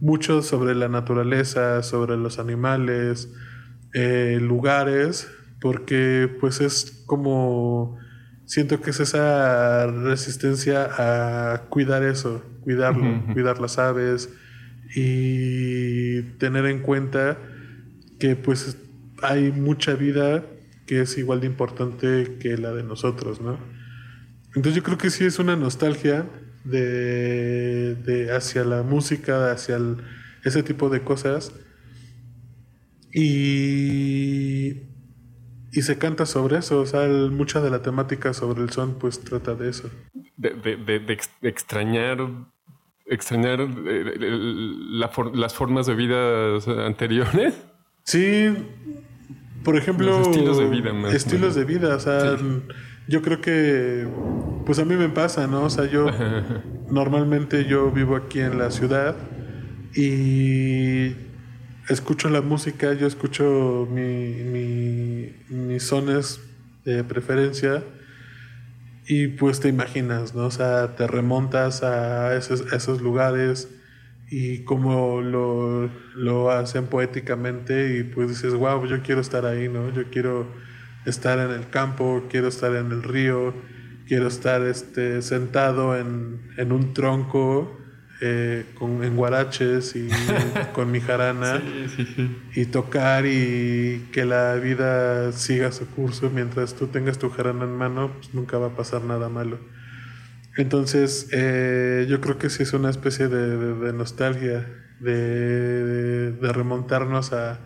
[0.00, 3.32] mucho sobre la naturaleza, sobre los animales,
[3.94, 7.98] eh, lugares, porque pues es como
[8.52, 14.28] siento que es esa resistencia a cuidar eso, cuidarlo, cuidar las aves
[14.94, 17.38] y tener en cuenta
[18.18, 18.76] que pues
[19.22, 20.44] hay mucha vida
[20.84, 23.58] que es igual de importante que la de nosotros, ¿no?
[24.48, 26.26] Entonces yo creo que sí es una nostalgia
[26.64, 29.78] de, de hacia la música, hacia
[30.44, 31.54] ese tipo de cosas.
[33.14, 34.91] Y
[35.72, 39.20] y se canta sobre eso, o sea, mucha de la temática sobre el son pues
[39.20, 39.90] trata de eso.
[40.36, 42.18] De, de, extrañar,
[43.06, 44.84] extrañar eh,
[45.34, 47.54] las formas de vida anteriores.
[48.04, 48.54] Sí,
[49.64, 50.20] por ejemplo...
[50.20, 51.14] estilos de vida más.
[51.14, 52.36] Estilos de vida, o sea,
[53.08, 54.06] yo creo que
[54.66, 55.64] pues a mí me pasa, ¿no?
[55.64, 56.06] O sea, yo
[56.90, 59.16] normalmente yo vivo aquí en la ciudad
[59.94, 61.31] y
[61.88, 66.40] escucho la música, yo escucho mi, mis sones
[66.84, 67.82] de preferencia
[69.06, 70.46] y pues te imaginas, ¿no?
[70.46, 73.68] O sea, te remontas a esos, esos lugares
[74.30, 79.92] y cómo lo, lo, hacen poéticamente y pues dices, wow, yo quiero estar ahí, ¿no?
[79.92, 80.46] Yo quiero
[81.04, 83.52] estar en el campo, quiero estar en el río,
[84.06, 87.81] quiero estar este, sentado en, en un tronco
[88.24, 90.08] eh, con, en guaraches y
[90.74, 91.60] con mi jarana
[92.54, 97.76] y tocar y que la vida siga su curso mientras tú tengas tu jarana en
[97.76, 99.58] mano, pues nunca va a pasar nada malo.
[100.56, 104.68] Entonces, eh, yo creo que sí es una especie de, nostalgia,
[105.00, 107.58] de, remontarnos a,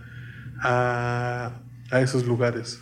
[0.63, 2.81] a, a, esos lugares.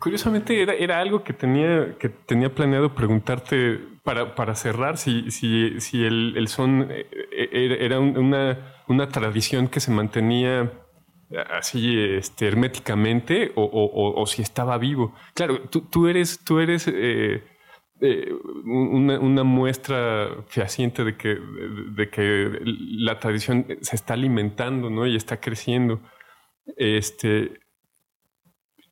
[0.00, 3.89] Curiosamente era, era, algo que tenía, que tenía planeado preguntarte
[4.34, 9.90] para, cerrar, si, si, si el, son eh, eh, era una, una, tradición que se
[9.90, 10.72] mantenía
[11.50, 15.14] así este, herméticamente o, o, si estaba vivo.
[15.34, 17.42] Claro, tú, tú eres, tú eres eh,
[18.64, 21.38] una, una, muestra fehaciente de que,
[21.94, 25.06] de, que la tradición se está alimentando ¿no?
[25.06, 26.00] y está creciendo.
[26.76, 27.60] Este,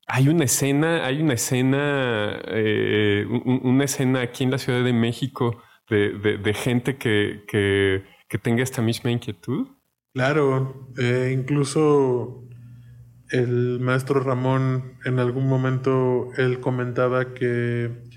[0.08, 5.62] hay una escena, hay una escena, eh, una escena aquí en la Ciudad de México
[5.88, 9.68] de, gente que, que, tenga esta misma inquietud.
[10.14, 12.48] Claro, eh, incluso
[13.30, 18.08] el maestro Ramón en algún momento él comentaba que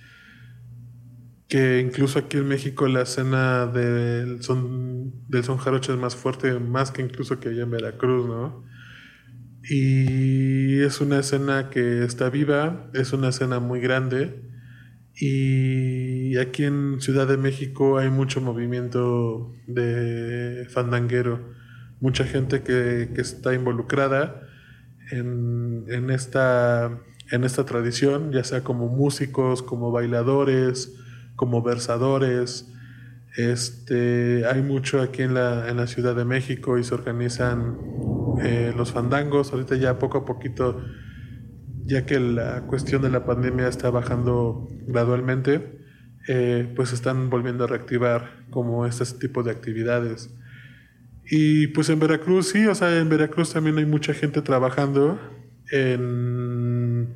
[1.52, 6.58] que incluso aquí en México la escena del son del son jarocho es más fuerte,
[6.60, 8.64] más que incluso que allá en Veracruz, ¿no?
[9.70, 14.42] Y es una escena que está viva, es una escena muy grande.
[15.14, 21.54] Y aquí en Ciudad de México hay mucho movimiento de fandanguero,
[22.00, 24.48] mucha gente que, está involucrada
[25.12, 27.00] en, en, esta,
[27.30, 30.96] en esta tradición, ya sea como músicos, como bailadores,
[31.36, 32.72] como versadores,
[33.38, 37.78] este, hay mucho aquí en la, en la Ciudad de México y se organizan
[38.44, 39.52] eh, los fandangos.
[39.52, 40.84] Ahorita ya poco a poquito,
[41.86, 45.80] ya que la cuestión de la pandemia está bajando gradualmente,
[46.28, 50.34] eh, pues están volviendo a reactivar como este tipo de actividades.
[51.30, 55.20] Y pues en Veracruz sí, o sea, en Veracruz también hay mucha gente trabajando
[55.72, 57.16] en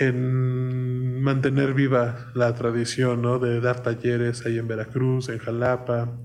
[0.00, 3.38] en mantener viva la tradición ¿no?
[3.38, 6.18] de dar talleres ahí en Veracruz, en Jalapa,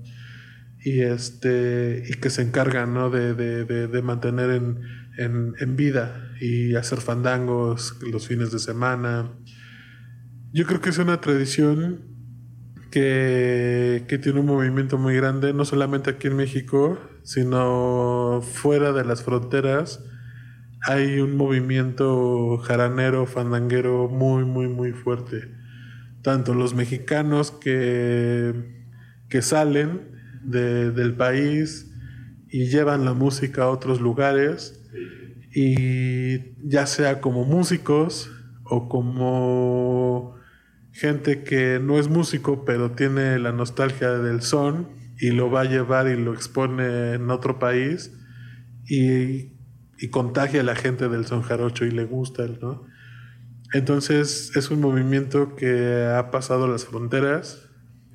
[0.84, 3.10] y, este, y que se encargan ¿no?
[3.10, 4.80] de, de, de, mantener en,
[5.18, 9.32] en, en, vida y hacer fandangos los fines de semana.
[10.52, 12.00] Yo creo que es una tradición
[12.90, 19.04] que, que tiene un movimiento muy grande, no solamente aquí en México, sino fuera de
[19.04, 20.00] las fronteras
[20.84, 25.54] hay un movimiento jaranero, fandanguero muy, muy, muy fuerte.
[26.22, 28.84] Tanto los mexicanos que,
[29.28, 30.11] que salen
[30.42, 31.90] del país
[32.48, 34.78] y llevan la música a otros lugares,
[35.54, 38.30] y ya sea como músicos
[38.64, 40.34] o como
[40.92, 44.88] gente que no es músico pero tiene la nostalgia del son
[45.18, 48.12] y lo va a llevar y lo expone en otro país
[48.86, 49.52] y
[50.02, 52.84] y contagia a la gente del son jarocho y le gusta, ¿no?
[53.72, 57.70] Entonces es un movimiento que ha pasado las fronteras,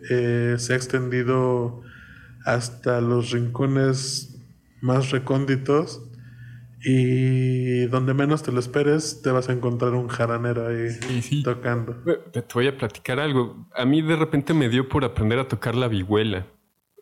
[0.10, 1.82] eh, se ha extendido
[2.48, 4.42] hasta los rincones
[4.80, 6.02] más recónditos
[6.82, 11.98] y donde menos te lo esperes te vas a encontrar un jaranero ahí tocando.
[12.32, 13.68] Te voy a platicar algo.
[13.76, 16.48] A mí de repente me dio por aprender a tocar la vihuela.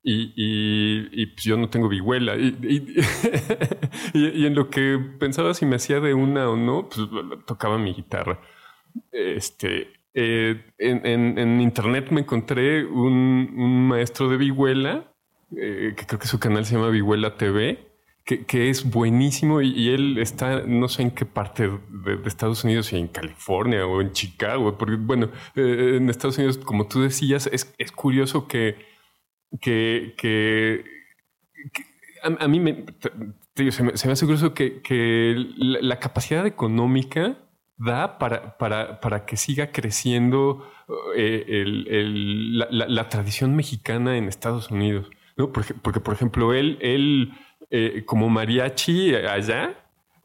[0.08, 2.36] Y, y, pues yo no tengo vihuela.
[4.14, 7.08] Y, en lo que pensaba si me hacía de una o no, pues
[7.46, 8.39] tocaba mi guitarra.
[9.12, 15.14] Este, eh, en, en, internet me encontré un, un maestro de vihuela,
[15.58, 17.88] eh, que creo que su canal se llama Vihuela TV,
[18.24, 22.88] que, que es buenísimo y, él está, no sé en qué parte de, Estados Unidos,
[22.88, 27.48] si en California o en Chicago, porque bueno, eh, en Estados Unidos, como tú decías,
[27.52, 28.96] es, es curioso que
[29.62, 30.84] que,
[32.24, 32.86] a, mí me,
[33.72, 37.38] se, me, hace curioso que, la, capacidad económica
[37.78, 40.68] da para, para, que siga creciendo
[41.16, 45.10] eh, la, tradición mexicana en Estados Unidos.
[45.38, 45.52] ¿No?
[45.52, 47.34] Porque, por ejemplo, él, él
[47.70, 49.76] eh, como mariachi allá,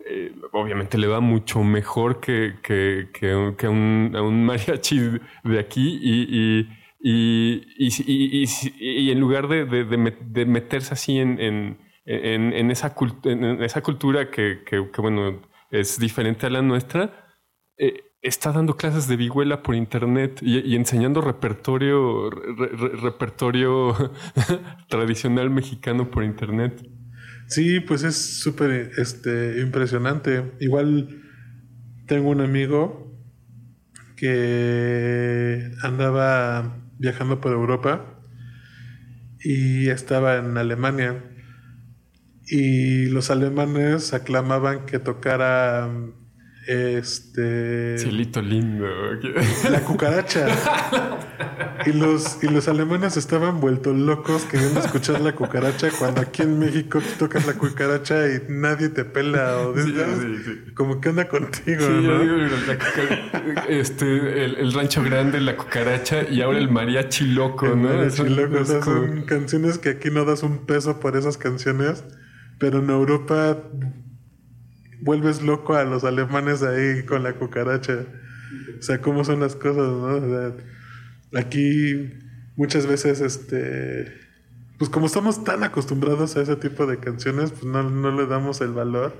[0.06, 4.98] eh, obviamente le va mucho mejor que, que, a, un, mariachi
[5.44, 6.68] de aquí y
[7.02, 8.44] y, y,
[8.78, 12.94] y, en lugar de, de, meterse así en, en, en, esa,
[13.24, 15.40] en esa cultura que, que, bueno,
[15.70, 17.34] es diferente a la nuestra,
[17.78, 23.94] eh, está dando clases de vihuela por internet y, enseñando repertorio, repertorio
[24.88, 26.86] tradicional mexicano por internet.
[27.46, 30.52] Sí, pues es súper este, impresionante.
[30.60, 31.22] Igual
[32.06, 33.10] tengo un amigo
[34.16, 38.20] que andaba viajando por Europa
[39.42, 41.24] y estaba en Alemania
[42.46, 45.88] y los alemanes aclamaban que tocara
[46.66, 47.98] este.
[47.98, 48.86] Cielito lindo.
[49.70, 50.46] La cucaracha.
[51.86, 56.58] y los, y los alemanes estaban vueltos locos queriendo escuchar la cucaracha cuando aquí en
[56.58, 59.74] México tocas la cucaracha y nadie te pela o
[60.74, 61.86] como que anda contigo,
[63.68, 67.88] este, el, rancho grande, la cucaracha y ahora el mariachi loco, ¿no?
[67.88, 68.64] Mariachi loco.
[68.64, 72.04] son canciones que aquí no das un peso por esas canciones,
[72.58, 73.56] pero en Europa
[75.02, 78.04] vuelves loco a los alemanes ahí con la cucaracha.
[78.78, 80.16] O sea, cómo son las cosas, ¿no?
[80.16, 82.12] O sea, aquí
[82.56, 84.12] muchas veces, este,
[84.78, 88.60] pues como estamos tan acostumbrados a ese tipo de canciones, pues no, no le damos
[88.60, 89.14] el valor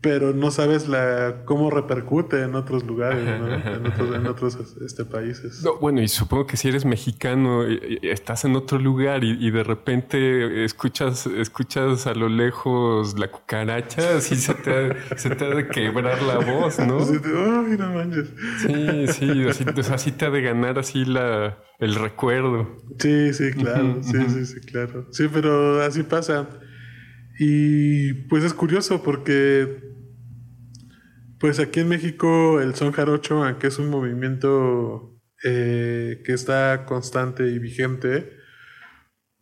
[0.00, 3.52] pero no sabes la cómo repercute en otros lugares, ¿no?
[4.14, 5.64] en otros, este, países.
[5.80, 7.64] bueno, y supongo que si eres mexicano,
[8.02, 14.36] estás en otro lugar y, de repente escuchas, escuchas a lo lejos la cucaracha, así
[14.36, 17.04] se te, ha, se te ha de quebrar la voz, ¿no?
[17.04, 17.18] Sí,
[17.78, 18.28] manches.
[18.60, 19.46] Sí, sí,
[19.92, 22.76] así, te ha de ganar así la, el recuerdo.
[22.98, 25.06] Sí, sí, claro, sí, sí, sí, claro.
[25.10, 26.48] Sí, pero así pasa.
[27.38, 29.82] Y pues es curioso porque
[31.38, 37.46] pues aquí en México el son jarocho, aunque es un movimiento eh, que está constante
[37.48, 38.32] y vigente,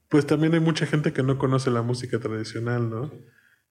[0.09, 3.13] pues también hay mucha gente que no conoce la música tradicional, ¿no?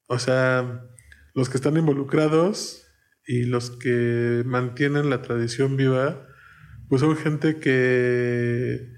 [0.08, 0.86] O sea,
[1.34, 2.88] los que están involucrados
[3.26, 6.28] y los que mantienen la tradición viva,
[6.88, 8.93] pues son gente que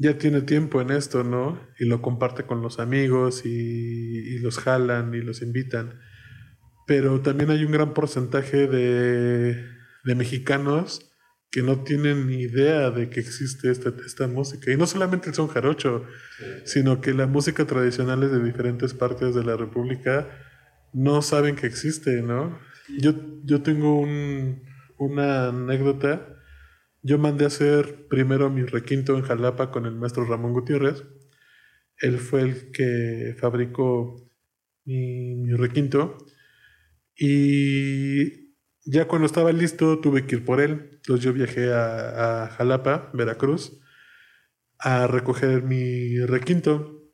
[0.00, 1.60] ya tiene tiempo en esto, ¿no?
[1.78, 6.00] Y lo comparte con los amigos y, los jalan y los invitan.
[6.86, 9.62] Pero también hay un gran porcentaje de,
[10.04, 11.12] mexicanos
[11.50, 14.72] que no tienen ni idea de que existe esta, esta música.
[14.72, 16.06] Y no solamente el son jarocho,
[16.64, 20.30] sino que la música tradicional de diferentes partes de la República
[20.94, 22.58] no saben que existe, ¿no?
[22.98, 23.12] Yo,
[23.44, 24.00] yo tengo
[24.96, 26.39] una anécdota
[27.02, 31.04] yo mandé a hacer primero mi requinto en Jalapa con el maestro Ramón Gutiérrez.
[31.96, 34.16] Él fue el que fabricó
[34.84, 36.18] mi, requinto.
[37.16, 40.90] Y ya cuando estaba listo tuve que ir por él.
[40.94, 43.80] Entonces yo viajé a, a Jalapa, Veracruz,
[44.78, 47.12] a recoger mi requinto.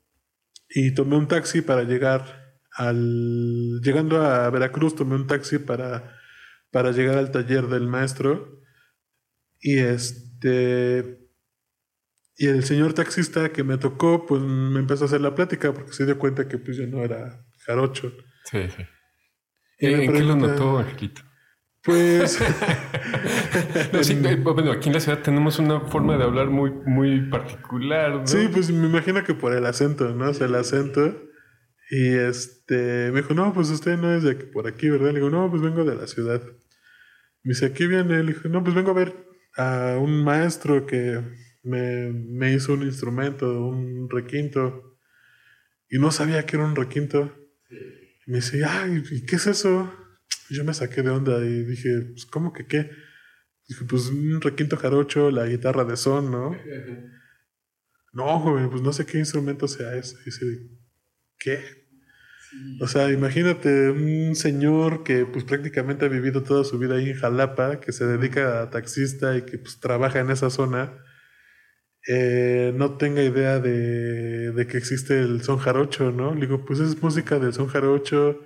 [0.68, 3.80] Y tomé un taxi para llegar al...
[3.82, 6.18] Llegando a Veracruz tomé un taxi para,
[6.72, 8.65] para llegar al taller del maestro
[9.60, 11.20] y este.
[12.38, 15.92] Y el señor taxista que me tocó, pues me empezó a hacer la plática porque
[15.92, 18.12] se dio cuenta que pues yo no era jarocho.
[18.44, 18.84] Sí, sí.
[19.78, 21.22] Y ¿En qué lo notó, Angelito?
[21.82, 22.38] Pues.
[23.98, 28.16] Eh, bueno, aquí en la ciudad tenemos una forma de hablar muy, muy particular.
[28.16, 28.26] ¿no?
[28.26, 30.30] Sí, pues me imagino que por el acento, ¿no?
[30.30, 31.22] O sea, el acento.
[31.90, 35.08] Y este me dijo, no, pues usted no es de por aquí, ¿verdad?
[35.08, 36.42] Le digo, no, pues vengo de la ciudad.
[37.42, 38.22] Me dice, ¿aquí viene?
[38.22, 39.25] Le dije, no, pues vengo a ver
[39.56, 41.22] a un maestro que
[41.62, 44.98] me, hizo un instrumento, un requinto,
[45.88, 47.34] y no sabía que era un requinto.
[48.26, 49.92] Y me dice, ay, ¿y qué es eso?
[50.50, 52.90] yo me saqué de onda y dije, pues, ¿cómo que qué?
[53.68, 56.56] Dije, pues un requinto jarocho, la guitarra de son, ¿no?
[58.12, 60.16] no, joven, pues no sé qué instrumento sea ese.
[60.24, 60.46] dice,
[61.38, 61.85] ¿qué?
[62.80, 67.16] O sea, imagínate un señor que pues prácticamente ha vivido toda su vida ahí en
[67.16, 70.92] Jalapa, que se dedica a taxista y que pues trabaja en esa zona,
[72.08, 76.34] eh, no tenga idea de, de, que existe el son jarocho, ¿no?
[76.34, 78.40] Le digo, pues es música del son jarocho,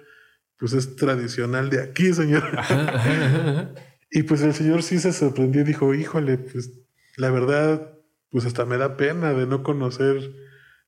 [0.59, 2.42] pues es tradicional de aquí, señor.
[4.11, 6.70] y pues el señor sí se sorprendió y dijo, híjole, pues
[7.16, 7.98] la verdad,
[8.30, 10.30] pues hasta me da pena de no conocer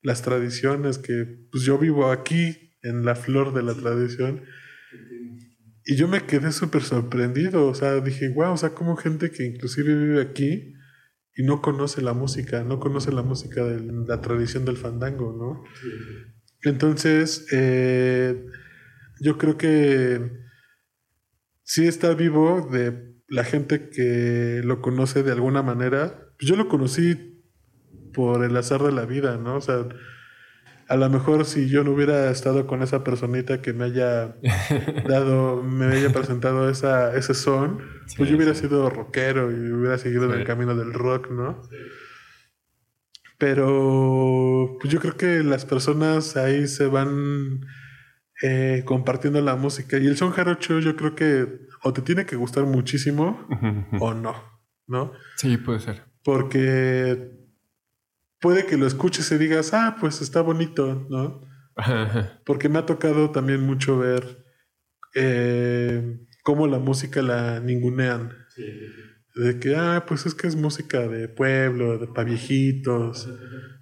[0.01, 4.43] las tradiciones que pues yo vivo aquí en la flor de la tradición.
[5.85, 9.45] Y yo me quedé súper sorprendido, o sea, dije, wow, o sea, como gente que
[9.45, 10.75] inclusive vive aquí
[11.35, 15.65] y no conoce la música, no conoce la música de la tradición del fandango, ¿no?
[16.63, 18.47] Entonces, eh,
[19.21, 20.31] yo creo que
[21.65, 26.29] sí está vivo de la gente que lo conoce de alguna manera.
[26.39, 27.43] Yo lo conocí
[28.13, 29.57] por el azar de la vida, ¿no?
[29.57, 29.89] O sea,
[30.93, 34.37] a lo mejor si yo no hubiera estado con esa personita que me haya
[35.09, 37.79] dado, me haya presentado esa, ese son,
[38.19, 41.63] pues yo hubiera sido rockero y hubiera seguido en el camino del rock, ¿no?
[43.39, 47.63] Pero pues yo creo que las personas ahí se van
[48.43, 49.97] eh, compartiendo la música.
[49.97, 51.49] Y el son jarocho yo creo que
[51.83, 53.49] o te tiene que gustar muchísimo
[53.99, 54.35] o no,
[54.87, 55.13] ¿no?
[55.37, 56.05] Sí, puede ser.
[56.23, 57.42] Porque
[58.43, 61.41] puede que lo escuches y digas, ah, pues está bonito, ¿no?
[62.45, 64.45] Porque me ha tocado también mucho ver
[65.15, 68.37] eh, cómo la música la ningunean.
[69.35, 73.31] De que, ah, pues es que es música de pueblo, de pa' viejitos,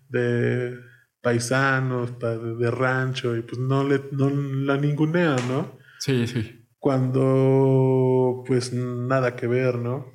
[0.09, 0.79] de
[1.23, 5.79] paisanos, de, rancho, y pues no, le, no la ningunean, ¿no?
[5.99, 6.69] Sí, sí.
[6.79, 10.13] Cuando, pues nada que ver, ¿no?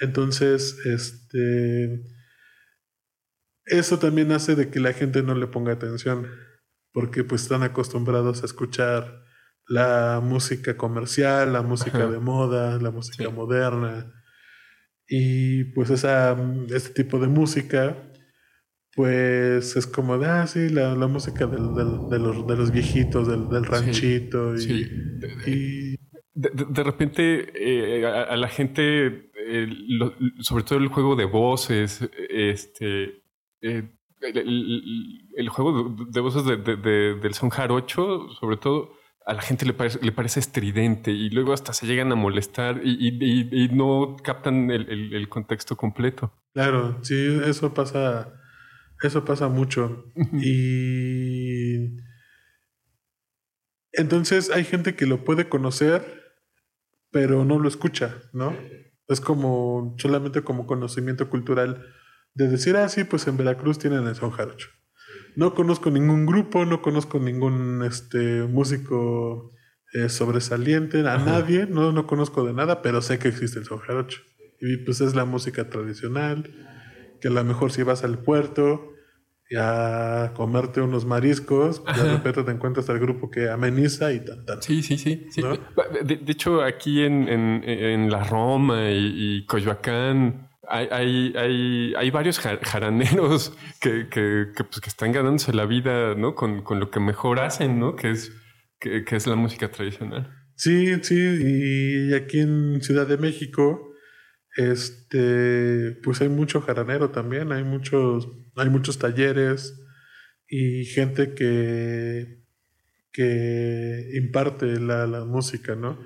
[0.00, 2.13] Entonces, este
[3.66, 6.26] eso también hace de que la gente no le ponga atención,
[6.92, 9.24] porque pues están acostumbrados a escuchar
[9.66, 14.12] la música comercial, la música de moda, la música moderna.
[15.08, 16.36] Y pues esa,
[16.70, 17.96] este tipo de música,
[18.94, 24.54] pues es como de, ah, sí, la, música de, los, viejitos, del, ranchito.
[24.56, 25.96] y,
[26.34, 29.68] De, repente eh, a, la gente, eh,
[30.40, 33.23] sobre todo el juego de voces, este,
[33.64, 33.90] eh,
[34.20, 38.92] el, juego de, voces del son jarocho, sobre todo,
[39.26, 42.82] a la gente le parece, le parece estridente y luego hasta se llegan a molestar
[42.84, 46.32] y, no captan el, contexto completo.
[46.52, 48.34] Claro, sí, eso pasa,
[49.02, 50.12] eso pasa mucho.
[50.34, 51.96] y
[53.92, 56.22] Entonces hay gente que lo puede conocer,
[57.10, 58.54] pero no lo escucha, ¿no?
[59.08, 61.82] Es como solamente como conocimiento cultural
[62.34, 64.68] de decir, ah, sí, pues en Veracruz tienen el son jarocho.
[65.36, 69.52] No conozco ningún grupo, no conozco ningún este, músico
[69.92, 73.78] eh, sobresaliente, a nadie, no, no conozco de nada, pero sé que existe el son
[73.78, 74.20] jarocho.
[74.60, 76.50] Y pues es la música tradicional,
[77.20, 78.94] que a lo mejor si vas al puerto
[79.48, 84.44] y a comerte unos mariscos, de repente te encuentras al grupo que ameniza y tan,
[84.46, 84.62] tan.
[84.62, 85.26] Sí, sí, sí.
[86.02, 94.08] De, hecho, aquí en, en, la Roma y, Coyoacán hay, hay, hay, varios jaraneros que,
[94.08, 96.34] que, que, pues, que, están ganándose la vida ¿no?
[96.34, 97.96] con, con lo que mejor hacen, ¿no?
[97.96, 98.32] que, es,
[98.78, 100.30] que, es la música tradicional.
[100.56, 103.94] Sí, sí, y aquí en Ciudad de México
[104.56, 109.80] este, pues hay mucho jaranero también, hay muchos, hay muchos talleres
[110.48, 112.44] y gente que,
[113.12, 115.98] que imparte la, la música, ¿no?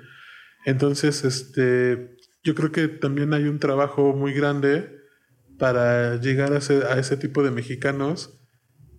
[0.65, 4.97] Entonces, este, yo creo que también hay un trabajo muy grande
[5.57, 8.39] para llegar a ese, a tipo de mexicanos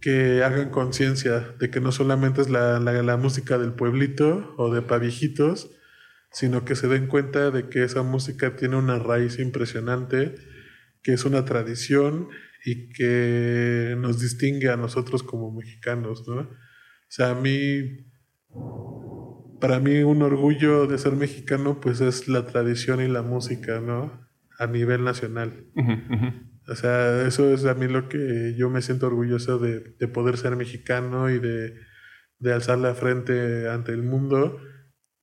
[0.01, 4.73] que hagan conciencia de que no solamente es la, la, la, música del pueblito o
[4.73, 5.71] de paviejitos,
[6.33, 10.37] sino que se den cuenta de que esa música tiene una raíz impresionante,
[11.03, 12.29] que es una tradición
[12.65, 16.41] y que nos distingue a nosotros como mexicanos, ¿no?
[16.41, 18.07] O sea, a mí,
[19.61, 24.29] para mí un orgullo de ser mexicano, pues es la tradición y la música, ¿no?
[24.59, 25.67] A nivel nacional.
[26.69, 30.37] O sea, eso es a mí lo que yo me siento orgulloso de, de poder
[30.37, 31.75] ser mexicano y de,
[32.39, 34.61] de alzar la frente ante el mundo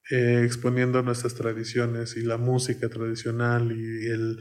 [0.09, 4.37] eh, exponiendo nuestras tradiciones y la música tradicional y el,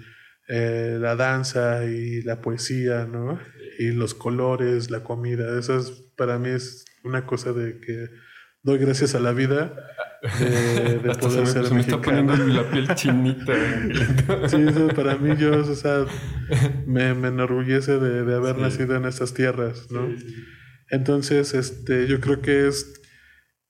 [0.47, 3.41] eh, la danza y la poesía, ¿no?
[3.79, 5.59] Y los colores, la comida.
[5.59, 8.11] Eso es, para mí es una cosa de que
[8.67, 9.73] doy gracias a la vida
[10.41, 13.55] de, poder ser me está poniendo la piel chinita.
[14.49, 16.05] sí, eso para mí yo, o sea,
[16.87, 20.15] me, me enorgullece de, de haber nacido en estas tierras, ¿no?
[20.91, 23.01] Entonces, este, yo creo que es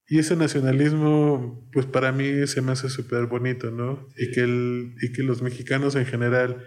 [0.08, 4.08] y ese nacionalismo, pues para mí se me hace súper bonito, ¿no?
[4.16, 6.64] Y que, el, y que los mexicanos en general,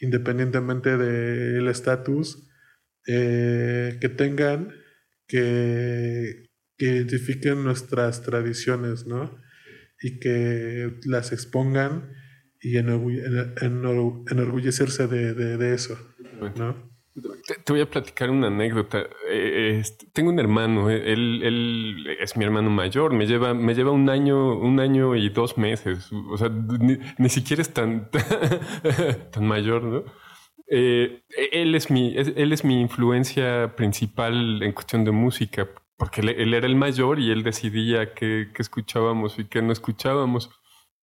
[0.00, 2.48] independientemente del estatus,
[3.06, 4.74] eh, que tengan,
[5.28, 6.49] que,
[6.80, 9.38] que, identifiquen nuestras tradiciones, ¿no?
[10.02, 12.14] Y que las expongan
[12.62, 15.98] y enorgullecerse de, eso,
[16.56, 16.88] ¿no?
[17.64, 19.02] Te, voy a platicar una anécdota.
[19.28, 23.90] Eh, tengo un hermano, eh, él, él, es mi hermano mayor, me lleva, me lleva
[23.90, 26.08] un año, un año y dos meses.
[26.30, 28.08] O sea, ni, siquiera es tan,
[29.32, 30.04] tan mayor, ¿no?
[30.72, 35.68] Eh, él, es mi, él es mi influencia principal en cuestión de música,
[36.00, 40.50] porque él, era el mayor y él decidía qué, escuchábamos y qué no escuchábamos.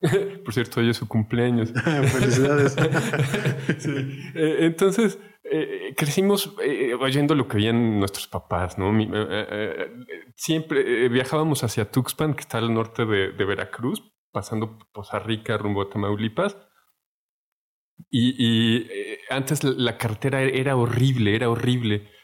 [0.44, 1.72] Por cierto, hoy es su cumpleaños.
[2.12, 2.76] Felicidades.
[4.34, 8.92] Entonces, eh, crecimos eh, oyendo lo que veían nuestros papás, ¿no?
[9.00, 9.92] Eh,
[10.36, 15.84] siempre viajábamos hacia Tuxpan, que está al norte de, Veracruz, pasando por Poza Rica rumbo
[15.84, 16.58] a Tamaulipas.
[18.10, 18.88] Y,
[19.30, 22.17] antes la carretera era horrible, era horrible.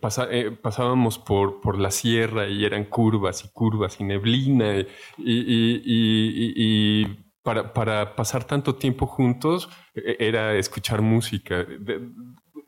[0.00, 4.84] Pasábamos por, por la sierra y eran curvas y curvas y neblina.
[5.18, 7.04] Y,
[7.42, 11.66] para, para, pasar tanto tiempo juntos era escuchar música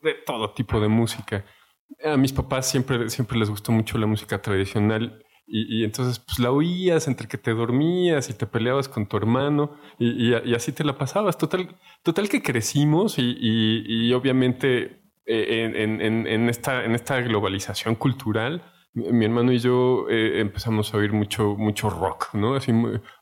[0.01, 1.45] de todo tipo de música.
[2.03, 5.23] A mis papás siempre, siempre les gustó mucho la música tradicional
[5.53, 9.75] y, entonces pues la oías entre que te dormías y te peleabas con tu hermano
[9.99, 11.37] y, así te la pasabas.
[11.37, 15.00] Total, total que crecimos y, obviamente
[15.31, 18.63] eh, en, esta, en esta globalización cultural,
[18.93, 22.55] mi, hermano y yo eh, empezamos a oír mucho, mucho rock, ¿no?
[22.55, 22.71] Así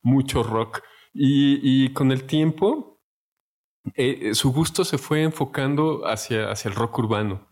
[0.01, 0.81] mucho rock.
[1.13, 2.89] y con el tiempo
[3.95, 7.47] eh, su gusto se fue enfocando hacia, hacia el rock urbano.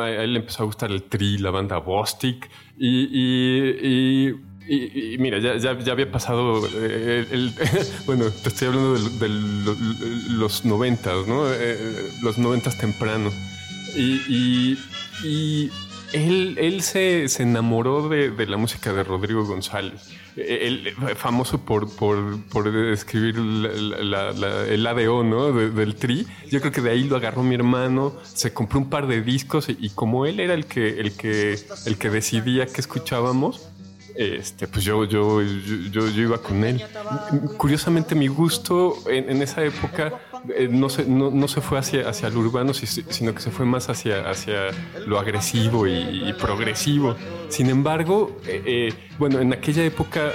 [0.00, 4.34] A, él le empezó a gustar el Tri, la banda Bostic, y,
[5.18, 7.52] mira, ya, ya, había pasado eh, el,
[8.06, 9.28] bueno, te estoy hablando de,
[10.30, 11.50] los noventas, ¿no?
[11.50, 13.30] Eh, los noventas temprano.
[13.96, 14.78] Y,
[16.12, 20.10] él, se, enamoró de, la música de Rodrigo González.
[20.36, 25.52] Él, famoso por, por, escribir el ADO, ¿no?
[25.52, 26.26] del tri.
[26.50, 29.68] Yo creo que de ahí lo agarró mi hermano, se compró un par de discos
[29.68, 33.68] y, como él era el que, el que, decidía qué escuchábamos,
[34.18, 36.82] este, pues yo, yo, iba con él.
[37.56, 40.12] Curiosamente, mi gusto en, esa época
[40.56, 43.88] eh, no, se, no, se fue hacia, hacia lo urbano, sino que se fue más
[43.88, 44.70] hacia, hacia
[45.06, 47.16] lo agresivo y, progresivo.
[47.48, 50.32] Sin embargo, eh, eh, bueno, en aquella época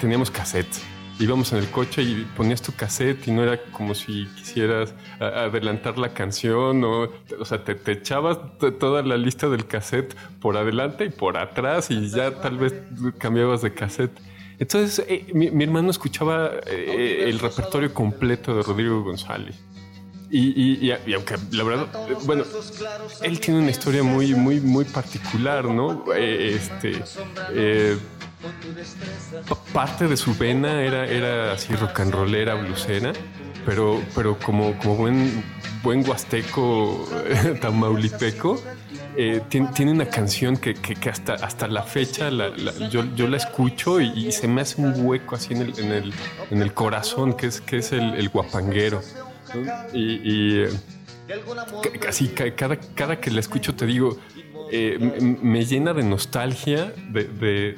[0.00, 0.84] teníamos cassettes
[1.20, 5.98] íbamos en el coche y ponías tu cassette y no era como si quisieras adelantar
[5.98, 7.08] la canción o,
[7.40, 8.38] o sea, te, echabas
[8.78, 12.74] toda la lista del cassette por adelante y por atrás y ya tal vez
[13.18, 14.12] cambiabas de cassette.
[14.58, 19.56] Entonces eh, mi, hermano escuchaba eh, el repertorio completo de Rodrigo González.
[20.30, 22.44] Y, aunque la verdad, eh, bueno,
[23.22, 26.04] él tiene una historia muy, muy, muy particular, ¿no?
[26.12, 27.02] este,
[29.72, 33.14] parte de su vena era, era así rock and rollera, blusera,
[33.64, 35.42] pero, pero como, como buen,
[35.82, 37.08] buen huasteco
[37.62, 38.62] tamaulipeco,
[39.16, 42.30] eh, tiene, una canción que, que, hasta, hasta la fecha
[42.90, 46.14] yo, yo, la escucho y, se me hace un hueco así en el, en el,
[46.50, 49.02] en el corazón, que es, que es el, guapanguero.
[49.92, 50.64] Y, y
[52.06, 54.18] así cada, cada que la escucho te digo,
[54.70, 54.98] eh,
[55.42, 57.74] me llena de nostalgia de,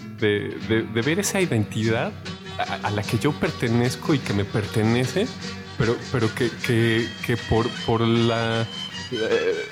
[0.92, 2.12] ver esa identidad
[2.58, 5.26] a, la que yo pertenezco y que me pertenece,
[5.78, 8.66] pero, pero que, por, por la
[9.12, 9.66] eh,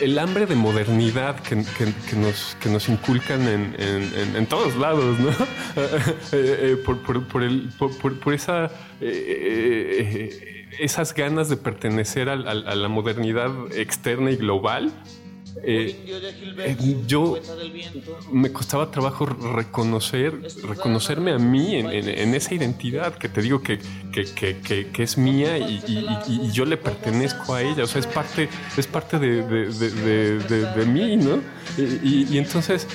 [0.00, 5.30] el hambre de modernidad que, nos, que nos inculcan en, todos lados, ¿no?
[6.32, 8.70] Eh, por, el, por, esa,
[10.78, 14.92] esas ganas de pertenecer a la modernidad externa y global
[15.62, 17.38] eh, yo
[18.32, 20.34] me costaba trabajo reconocer,
[20.64, 23.78] reconocerme a mí en, esa identidad que te digo que,
[24.12, 27.84] que, es mía y, yo le pertenezco a ella.
[27.84, 31.40] O sea, es parte, es parte de, mí, ¿no?
[31.78, 32.86] Y, entonces,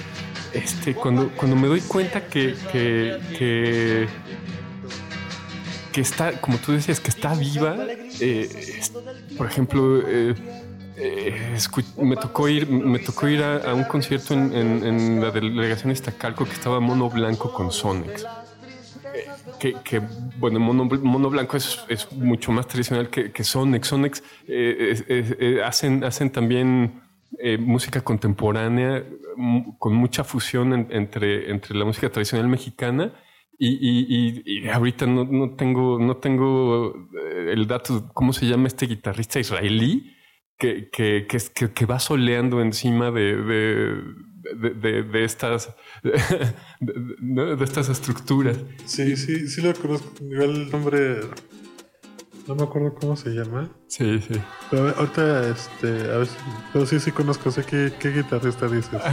[0.54, 4.08] este, cuando, cuando me doy cuenta que, que,
[5.92, 7.76] que, está, como tú decías, que está viva,
[8.20, 8.82] eh,
[9.38, 10.36] por ejemplo, eh,
[10.96, 11.58] eh,
[11.98, 16.80] me tocó ir, me tocó ir a, un concierto en, la delegación Iztacalco que estaba
[16.80, 18.26] Mono Blanco con Sonex.
[19.14, 20.02] Eh, que,
[20.38, 23.88] bueno, Mono, Blanco es, es, mucho más tradicional que, que Sonex.
[23.88, 27.02] Sonex eh, hacen, hacen también
[27.60, 29.04] música contemporánea
[29.80, 33.12] con mucha fusión entre, entre la música tradicional mexicana
[33.58, 36.94] y, y, ahorita no, no, tengo, no tengo
[37.48, 40.14] el dato, ¿cómo se llama este guitarrista israelí?
[40.64, 40.88] Que,
[41.28, 48.56] que, que, que va soleando encima de, de, de, estas de, estas estructuras.
[48.86, 50.10] Sí, sí, sí lo conozco.
[50.22, 51.20] El nombre
[52.48, 53.70] no me acuerdo cómo se llama.
[53.88, 54.40] Sí, sí.
[54.72, 56.28] Pero ahorita, este, a ver,
[56.72, 59.02] pero sí, sí conozco, sé qué, qué guitarrista dices.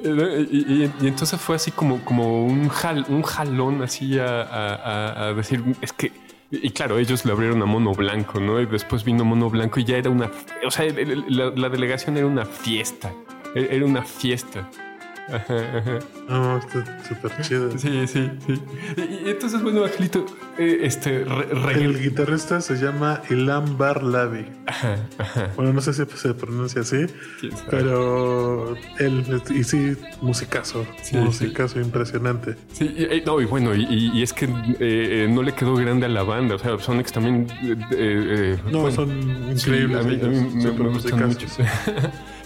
[0.00, 5.34] Y, y, entonces fue así como, como un, jal, un jalón así a, a, a
[5.34, 6.12] decir, es que
[6.50, 8.60] y claro, ellos le abrieron a Mono Blanco, ¿no?
[8.60, 10.30] Y después vino Mono Blanco y ya era una...
[10.66, 13.12] O sea, la, delegación era una fiesta.
[13.54, 14.68] E, era una fiesta.
[16.28, 17.78] No, está súper chido.
[17.78, 18.54] Sí, sí, sí.
[18.96, 20.24] Y, entonces, bueno, Angelito,
[20.58, 21.22] eh, este...
[21.22, 24.46] el guitarrista se llama Ilan Barlavi.
[25.56, 27.06] Bueno, no sé si se pronuncia así,
[27.70, 30.86] pero él, y sí, musicazo.
[31.12, 32.56] musicazo impresionante.
[32.72, 34.48] Sí, y, no, y bueno, y, es que
[34.80, 36.54] eh, no le quedó grande a la banda.
[36.54, 37.46] O sea, Sonics también...
[37.92, 39.10] Eh, no, son
[39.50, 39.98] increíbles.
[39.98, 41.46] a mí, me, gustan mucho.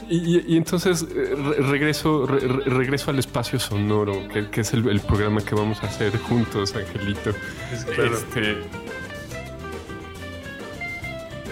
[0.08, 2.26] Y, entonces eh, regreso,
[2.72, 7.30] regreso al espacio sonoro, que, es el, programa que vamos a hacer juntos, Angelito.
[7.70, 8.58] Este,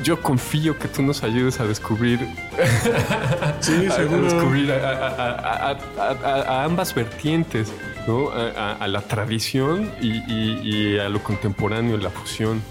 [0.02, 2.20] yo confío que tú nos ayudes a descubrir,
[3.60, 7.72] sí, a, descubrir a, ambas vertientes,
[8.06, 8.30] ¿no?
[8.30, 12.62] a, la tradición y, a lo contemporáneo, la fusión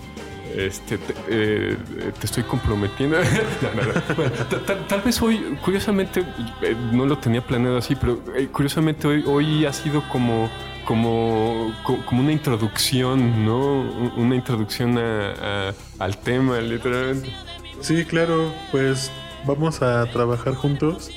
[0.56, 1.78] este, te, eh,
[2.22, 3.18] estoy comprometiendo.
[4.88, 6.22] tal, vez hoy, curiosamente,
[6.62, 10.50] eh, no lo tenía planeado así, pero eh, curiosamente hoy, hoy ha sido como,
[10.86, 13.82] como, como una introducción, ¿no?
[14.18, 17.32] Una introducción al tema, literalmente.
[17.82, 19.12] Sí, claro, pues
[19.45, 21.12] vamos a trabajar juntos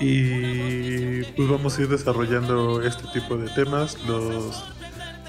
[0.00, 4.64] y pues vamos a ir desarrollando este tipo de temas los,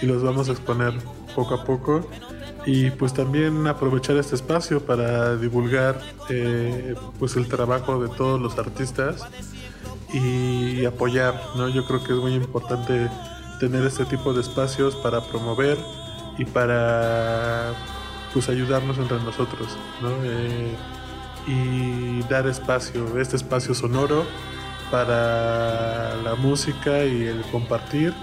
[0.01, 0.93] y los vamos a exponer
[1.35, 2.09] poco a poco
[2.65, 8.57] y pues también aprovechar este espacio para divulgar eh, pues el trabajo de todos los
[8.57, 9.27] artistas
[10.13, 11.69] y apoyar, ¿no?
[11.69, 13.09] Yo creo que es muy importante
[13.59, 15.77] tener este tipo de espacios para promover
[16.37, 17.73] y para
[18.33, 20.09] pues ayudarnos entre nosotros, ¿no?
[20.23, 20.75] Eh,
[21.47, 24.25] y dar espacio, este espacio sonoro
[24.89, 28.13] para la música y el compartir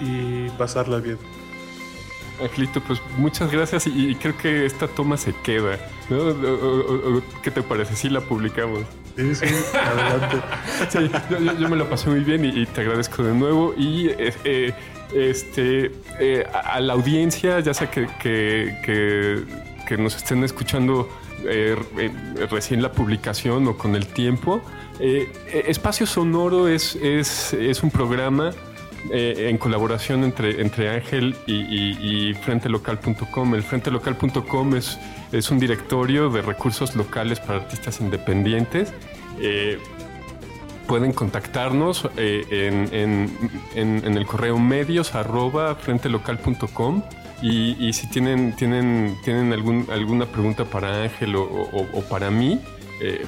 [0.00, 1.33] y pasarla bien.
[2.42, 5.78] Angelito, pues muchas gracias y, creo que esta toma se queda.
[6.10, 7.22] ¿no?
[7.42, 8.84] ¿Qué te parece si la publicamos?
[9.16, 10.36] Sí, sí, adelante.
[10.88, 11.10] sí,
[11.60, 13.74] yo, me lo pasé muy bien y, te agradezco de nuevo.
[13.76, 14.74] Y eh,
[15.14, 19.44] este, eh, a, la audiencia, ya sea que, que,
[19.86, 21.08] que, nos estén escuchando
[21.44, 21.76] eh,
[22.50, 24.60] recién la publicación o con el tiempo,
[24.98, 28.52] Espacio Sonoro es, es, es un programa
[29.10, 33.54] eh, en colaboración entre, entre Ángel y, frentelocal.com.
[33.54, 34.98] El frentelocal.com es,
[35.30, 38.94] es un directorio de recursos locales para artistas independientes.
[39.40, 39.78] Eh,
[40.86, 42.46] pueden contactarnos eh,
[43.74, 47.02] en, el correo medios arroba frentelocal.com
[47.42, 52.58] y, y, si tienen, tienen, tienen algún, alguna pregunta para Ángel o, para mí,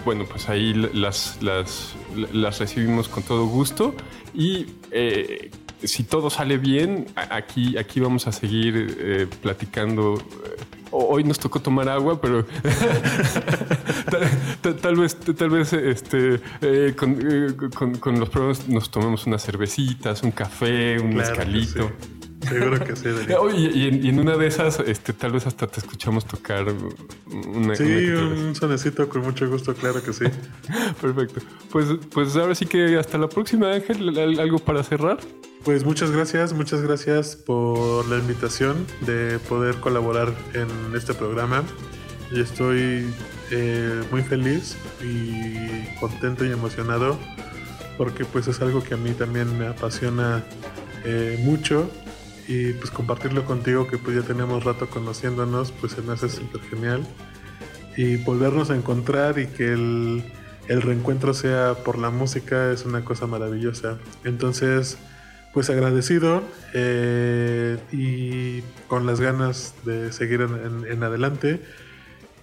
[0.07, 1.95] bueno, pues ahí las, las,
[2.33, 3.95] las, recibimos con todo gusto
[4.33, 4.67] y
[5.83, 10.19] si todo sale bien, aquí, aquí vamos a seguir eh, platicando.
[10.19, 12.47] Eh, hoy nos tocó tomar agua, pero
[14.81, 20.99] tal, vez, tal vez este, eh, con, los programas nos tomemos unas cervecitas, un café,
[21.01, 21.91] un mezcalito.
[22.43, 23.09] Seguro que sí.
[23.75, 26.67] y, en, una de esas, este, tal vez hasta te escuchamos tocar
[27.27, 27.75] una.
[27.75, 30.25] Sí, un sonecito con mucho gusto, claro que sí.
[31.01, 31.41] Perfecto.
[31.71, 34.17] Pues, pues ahora sí que hasta la próxima, Ángel.
[34.39, 35.19] ¿Algo para cerrar?
[35.65, 41.65] Pues muchas gracias, muchas gracias por la invitación de poder colaborar en este programa.
[42.31, 43.07] Y estoy
[43.51, 47.19] eh, muy feliz y contento y emocionado
[47.97, 50.45] porque pues es algo que a mí también me apasiona
[51.05, 51.91] eh, mucho
[52.49, 56.61] y pues compartirlo contigo que pues ya tenemos rato conociéndonos pues se me hace súper
[56.63, 57.07] genial
[57.97, 60.25] y volvernos a encontrar y que el,
[60.69, 64.99] el reencuentro sea por la música es una cosa maravillosa entonces
[65.57, 66.43] pues agradecido
[66.75, 71.63] eh, y con las ganas de seguir en, adelante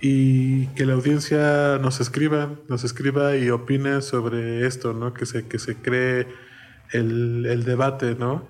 [0.02, 5.14] y que la audiencia nos escriba, nos escriba y opine sobre esto, ¿no?
[5.14, 6.26] Que se, que se cree
[6.92, 8.48] el, el debate, ¿no?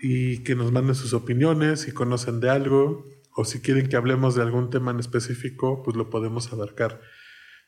[0.00, 3.04] Y que nos manden sus opiniones, si conocen de algo
[3.36, 7.00] o si quieren que hablemos de algún tema en específico, pues lo podemos abarcar.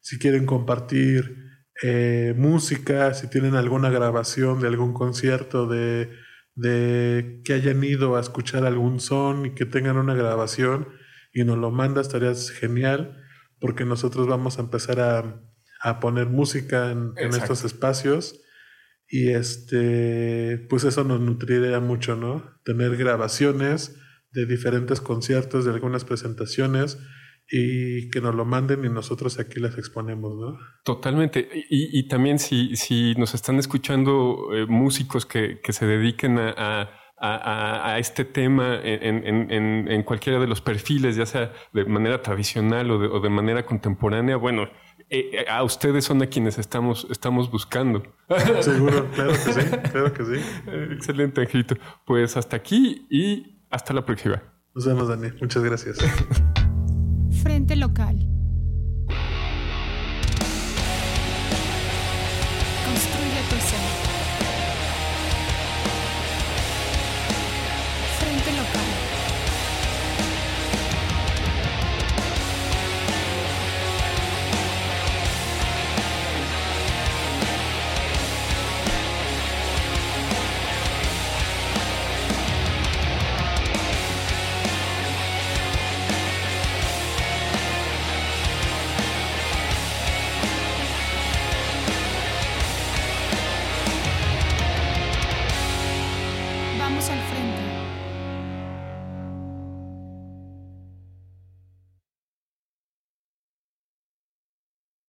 [0.00, 1.36] Si quieren compartir
[1.82, 6.10] eh, música, si tienen alguna grabación de algún concierto de
[6.56, 10.88] de que hayan ido a escuchar algún son y que tengan una grabación
[11.32, 13.22] y nos lo manda, estaría genial,
[13.60, 15.42] porque nosotros vamos a empezar a,
[16.00, 18.40] poner música en, estos espacios
[19.08, 22.58] y este, pues eso nos nutriría mucho, ¿no?
[22.64, 23.96] Tener grabaciones
[24.32, 26.98] de diferentes conciertos, de algunas presentaciones
[27.48, 30.58] y que nos lo manden y nosotros aquí las exponemos, ¿no?
[30.84, 31.48] Totalmente.
[31.70, 37.92] Y, también si, si nos están escuchando eh, músicos que, que, se dediquen a, a,
[37.92, 42.90] a, este tema en, en, en, cualquiera de los perfiles, ya sea de manera tradicional
[42.90, 44.68] o de, o de manera contemporánea, bueno,
[45.08, 48.02] eh, eh, a ustedes son a quienes estamos, estamos buscando.
[48.60, 49.60] Seguro, claro que sí,
[49.92, 50.40] claro que sí.
[50.92, 51.76] Excelente, Angelito.
[52.04, 54.42] Pues hasta aquí y hasta la próxima.
[54.74, 55.28] Nos vemos, Dani.
[55.40, 55.98] Muchas gracias.
[57.42, 58.35] Frente Local.